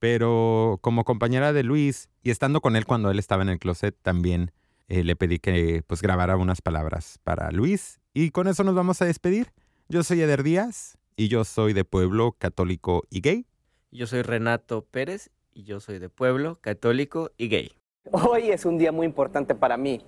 pero 0.01 0.79
como 0.81 1.05
compañera 1.05 1.53
de 1.53 1.61
Luis 1.61 2.09
y 2.23 2.31
estando 2.31 2.59
con 2.59 2.75
él 2.75 2.87
cuando 2.87 3.11
él 3.11 3.19
estaba 3.19 3.43
en 3.43 3.49
el 3.49 3.59
closet 3.59 3.95
también 4.01 4.51
eh, 4.87 5.03
le 5.03 5.15
pedí 5.15 5.37
que 5.37 5.83
pues 5.85 6.01
grabara 6.01 6.37
unas 6.37 6.59
palabras 6.59 7.19
para 7.23 7.51
Luis 7.51 8.01
y 8.11 8.31
con 8.31 8.47
eso 8.47 8.63
nos 8.63 8.73
vamos 8.73 8.99
a 9.03 9.05
despedir. 9.05 9.53
Yo 9.89 10.01
soy 10.01 10.19
Eder 10.21 10.41
Díaz 10.41 10.97
y 11.15 11.27
yo 11.27 11.43
soy 11.43 11.73
de 11.73 11.85
pueblo 11.85 12.35
católico 12.39 13.03
y 13.11 13.21
gay. 13.21 13.45
Yo 13.91 14.07
soy 14.07 14.23
Renato 14.23 14.83
Pérez 14.85 15.29
y 15.53 15.65
yo 15.65 15.79
soy 15.79 15.99
de 15.99 16.09
pueblo 16.09 16.57
católico 16.59 17.29
y 17.37 17.49
gay. 17.49 17.71
Hoy 18.11 18.49
es 18.49 18.65
un 18.65 18.79
día 18.79 18.91
muy 18.91 19.05
importante 19.05 19.53
para 19.53 19.77
mí 19.77 20.01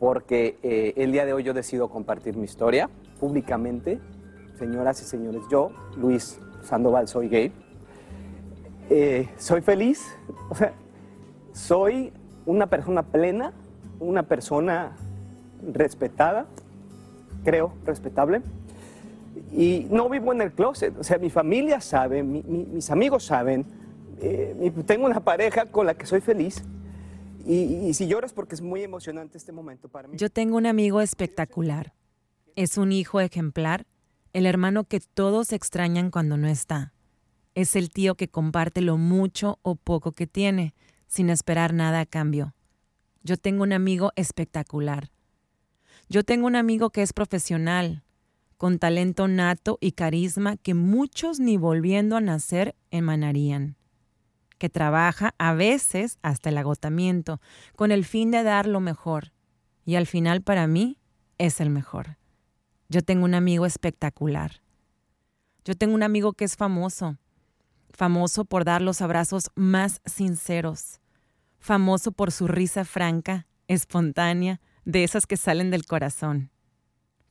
porque 0.00 0.58
eh, 0.64 0.92
el 0.96 1.12
día 1.12 1.24
de 1.24 1.34
hoy 1.34 1.44
yo 1.44 1.54
decido 1.54 1.88
compartir 1.88 2.36
mi 2.36 2.46
historia 2.46 2.90
públicamente. 3.20 4.00
Señoras 4.58 5.00
y 5.02 5.04
señores, 5.04 5.42
yo, 5.48 5.70
Luis 5.96 6.40
Sandoval, 6.62 7.06
soy 7.06 7.28
gay. 7.28 7.52
Eh, 8.88 9.28
soy 9.36 9.62
feliz, 9.62 10.14
o 10.48 10.54
sea, 10.54 10.72
soy 11.52 12.12
una 12.44 12.66
persona 12.66 13.02
plena, 13.02 13.52
una 13.98 14.22
persona 14.22 14.92
respetada, 15.72 16.46
creo, 17.44 17.72
respetable. 17.84 18.42
Y 19.52 19.86
no 19.90 20.08
vivo 20.08 20.32
en 20.32 20.42
el 20.42 20.52
closet, 20.52 20.96
o 20.98 21.04
sea, 21.04 21.18
mi 21.18 21.30
familia 21.30 21.80
sabe, 21.80 22.22
mis 22.22 22.90
amigos 22.90 23.24
saben, 23.24 23.64
eh, 24.20 24.72
tengo 24.86 25.06
una 25.06 25.20
pareja 25.20 25.66
con 25.66 25.86
la 25.86 25.94
que 25.94 26.06
soy 26.06 26.20
feliz. 26.20 26.62
Y, 27.44 27.88
y 27.88 27.94
si 27.94 28.06
lloras 28.08 28.32
porque 28.32 28.54
es 28.54 28.60
muy 28.60 28.82
emocionante 28.82 29.38
este 29.38 29.52
momento 29.52 29.88
para 29.88 30.08
mí. 30.08 30.16
Yo 30.16 30.30
tengo 30.30 30.56
un 30.56 30.66
amigo 30.66 31.00
espectacular. 31.00 31.92
Es 32.56 32.76
un 32.76 32.90
hijo 32.90 33.20
ejemplar, 33.20 33.86
el 34.32 34.46
hermano 34.46 34.84
que 34.84 35.00
todos 35.00 35.52
extrañan 35.52 36.10
cuando 36.10 36.36
no 36.36 36.48
está. 36.48 36.92
Es 37.56 37.74
el 37.74 37.88
tío 37.88 38.16
que 38.16 38.28
comparte 38.28 38.82
lo 38.82 38.98
mucho 38.98 39.58
o 39.62 39.76
poco 39.76 40.12
que 40.12 40.26
tiene, 40.26 40.74
sin 41.06 41.30
esperar 41.30 41.72
nada 41.72 42.00
a 42.00 42.06
cambio. 42.06 42.54
Yo 43.22 43.38
tengo 43.38 43.62
un 43.62 43.72
amigo 43.72 44.12
espectacular. 44.14 45.10
Yo 46.10 46.22
tengo 46.22 46.46
un 46.46 46.54
amigo 46.54 46.90
que 46.90 47.00
es 47.00 47.14
profesional, 47.14 48.04
con 48.58 48.78
talento 48.78 49.26
nato 49.26 49.78
y 49.80 49.92
carisma 49.92 50.58
que 50.58 50.74
muchos 50.74 51.40
ni 51.40 51.56
volviendo 51.56 52.18
a 52.18 52.20
nacer 52.20 52.76
emanarían, 52.90 53.76
que 54.58 54.68
trabaja 54.68 55.34
a 55.38 55.54
veces 55.54 56.18
hasta 56.20 56.50
el 56.50 56.58
agotamiento, 56.58 57.40
con 57.74 57.90
el 57.90 58.04
fin 58.04 58.30
de 58.30 58.42
dar 58.42 58.66
lo 58.66 58.80
mejor, 58.80 59.32
y 59.86 59.94
al 59.94 60.06
final 60.06 60.42
para 60.42 60.66
mí 60.66 60.98
es 61.38 61.62
el 61.62 61.70
mejor. 61.70 62.18
Yo 62.90 63.00
tengo 63.00 63.24
un 63.24 63.34
amigo 63.34 63.64
espectacular. 63.64 64.60
Yo 65.64 65.74
tengo 65.74 65.94
un 65.94 66.02
amigo 66.02 66.34
que 66.34 66.44
es 66.44 66.56
famoso, 66.56 67.16
famoso 67.96 68.44
por 68.44 68.64
dar 68.64 68.82
los 68.82 69.02
abrazos 69.02 69.50
más 69.56 70.00
sinceros, 70.04 71.00
famoso 71.58 72.12
por 72.12 72.30
su 72.30 72.46
risa 72.46 72.84
franca, 72.84 73.46
espontánea, 73.66 74.60
de 74.84 75.02
esas 75.02 75.26
que 75.26 75.36
salen 75.36 75.72
del 75.72 75.84
corazón 75.84 76.52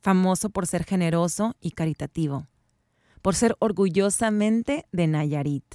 famoso 0.06 0.50
por 0.50 0.68
ser 0.68 0.84
generoso 0.84 1.56
y 1.60 1.72
caritativo, 1.72 2.46
por 3.22 3.34
ser 3.34 3.56
orgullosamente 3.58 4.86
de 4.92 5.08
Nayarit, 5.08 5.74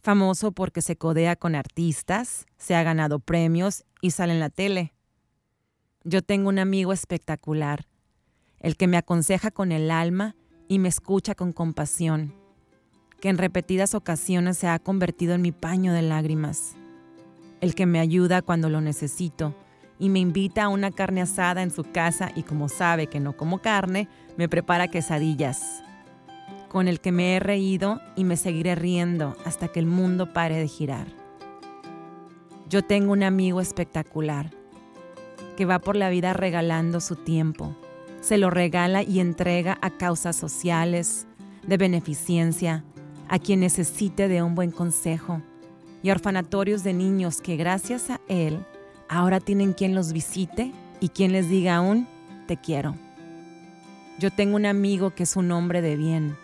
famoso 0.00 0.52
porque 0.52 0.80
se 0.80 0.96
codea 0.96 1.36
con 1.36 1.54
artistas, 1.54 2.46
se 2.56 2.74
ha 2.74 2.82
ganado 2.82 3.18
premios 3.18 3.84
y 4.00 4.12
sale 4.12 4.32
en 4.32 4.40
la 4.40 4.48
tele. 4.48 4.94
Yo 6.02 6.22
tengo 6.22 6.48
un 6.48 6.58
amigo 6.58 6.94
espectacular, 6.94 7.86
el 8.58 8.78
que 8.78 8.86
me 8.86 8.96
aconseja 8.96 9.50
con 9.50 9.70
el 9.70 9.90
alma 9.90 10.34
y 10.66 10.78
me 10.78 10.88
escucha 10.88 11.34
con 11.34 11.52
compasión, 11.52 12.34
que 13.20 13.28
en 13.28 13.38
repetidas 13.38 13.94
ocasiones 13.94 14.58
se 14.58 14.68
ha 14.68 14.78
convertido 14.78 15.34
en 15.34 15.42
mi 15.42 15.52
paño 15.52 15.92
de 15.92 16.02
lágrimas, 16.02 16.74
el 17.60 17.74
que 17.74 17.86
me 17.86 18.00
ayuda 18.00 18.42
cuando 18.42 18.68
lo 18.68 18.80
necesito 18.80 19.54
y 19.98 20.10
me 20.10 20.18
invita 20.18 20.64
a 20.64 20.68
una 20.68 20.90
carne 20.90 21.22
asada 21.22 21.62
en 21.62 21.70
su 21.70 21.84
casa 21.84 22.30
y 22.34 22.42
como 22.42 22.68
sabe 22.68 23.06
que 23.06 23.20
no 23.20 23.36
como 23.36 23.60
carne, 23.60 24.08
me 24.36 24.48
prepara 24.48 24.88
quesadillas, 24.88 25.82
con 26.68 26.88
el 26.88 27.00
que 27.00 27.12
me 27.12 27.36
he 27.36 27.40
reído 27.40 28.00
y 28.14 28.24
me 28.24 28.36
seguiré 28.36 28.74
riendo 28.74 29.36
hasta 29.44 29.68
que 29.68 29.80
el 29.80 29.86
mundo 29.86 30.32
pare 30.32 30.58
de 30.58 30.68
girar. 30.68 31.06
Yo 32.68 32.82
tengo 32.82 33.12
un 33.12 33.22
amigo 33.22 33.60
espectacular 33.60 34.50
que 35.56 35.64
va 35.64 35.78
por 35.78 35.96
la 35.96 36.10
vida 36.10 36.34
regalando 36.34 37.00
su 37.00 37.16
tiempo. 37.16 37.74
Se 38.20 38.36
lo 38.38 38.50
regala 38.50 39.02
y 39.02 39.20
entrega 39.20 39.78
a 39.80 39.90
causas 39.90 40.36
sociales, 40.36 41.26
de 41.66 41.76
beneficencia, 41.76 42.84
a 43.28 43.38
quien 43.38 43.60
necesite 43.60 44.28
de 44.28 44.42
un 44.42 44.54
buen 44.54 44.70
consejo, 44.70 45.42
y 46.02 46.10
orfanatorios 46.10 46.84
de 46.84 46.92
niños 46.92 47.40
que 47.40 47.56
gracias 47.56 48.10
a 48.10 48.20
él 48.28 48.64
ahora 49.08 49.40
tienen 49.40 49.72
quien 49.72 49.94
los 49.94 50.12
visite 50.12 50.72
y 51.00 51.08
quien 51.08 51.32
les 51.32 51.48
diga 51.48 51.76
aún, 51.76 52.06
te 52.46 52.56
quiero. 52.56 52.94
Yo 54.18 54.30
tengo 54.30 54.56
un 54.56 54.66
amigo 54.66 55.10
que 55.10 55.24
es 55.24 55.36
un 55.36 55.50
hombre 55.52 55.82
de 55.82 55.96
bien, 55.96 56.36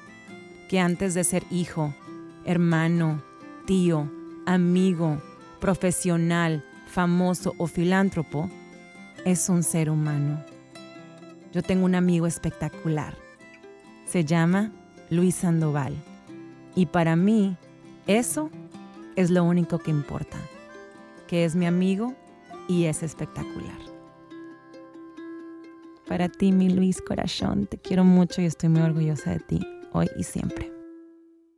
que 0.68 0.81
antes 0.81 1.14
de 1.14 1.25
ser 1.25 1.45
hijo, 1.51 1.95
hermano, 2.45 3.23
tío, 3.66 4.11
amigo, 4.47 5.23
profesional, 5.61 6.64
famoso 6.87 7.55
o 7.59 7.66
filántropo, 7.66 8.51
es 9.25 9.49
un 9.49 9.62
ser 9.62 9.88
humano. 9.90 10.45
Yo 11.53 11.62
tengo 11.62 11.85
un 11.85 11.95
amigo 11.95 12.27
espectacular. 12.27 13.16
Se 14.07 14.25
llama 14.25 14.73
Luis 15.11 15.37
Sandoval. 15.37 16.12
Y 16.75 16.87
para 16.87 17.17
mí, 17.17 17.57
eso 18.07 18.51
es 19.17 19.31
lo 19.31 19.45
único 19.45 19.79
que 19.79 19.91
importa, 19.91 20.39
que 21.27 21.45
es 21.45 21.55
mi 21.55 21.67
amigo 21.67 22.15
y 22.69 22.85
es 22.85 23.03
espectacular. 23.03 23.79
Para 26.09 26.29
ti, 26.29 26.53
mi 26.53 26.69
Luis 26.69 27.01
Corazón, 27.01 27.67
te 27.67 27.79
quiero 27.79 28.05
mucho 28.05 28.43
y 28.43 28.47
estoy 28.47 28.69
muy 28.69 28.83
orgullosa 28.83 29.31
de 29.31 29.41
ti, 29.41 29.61
hoy 29.93 30.09
y 30.17 30.25
siempre. 30.25 30.82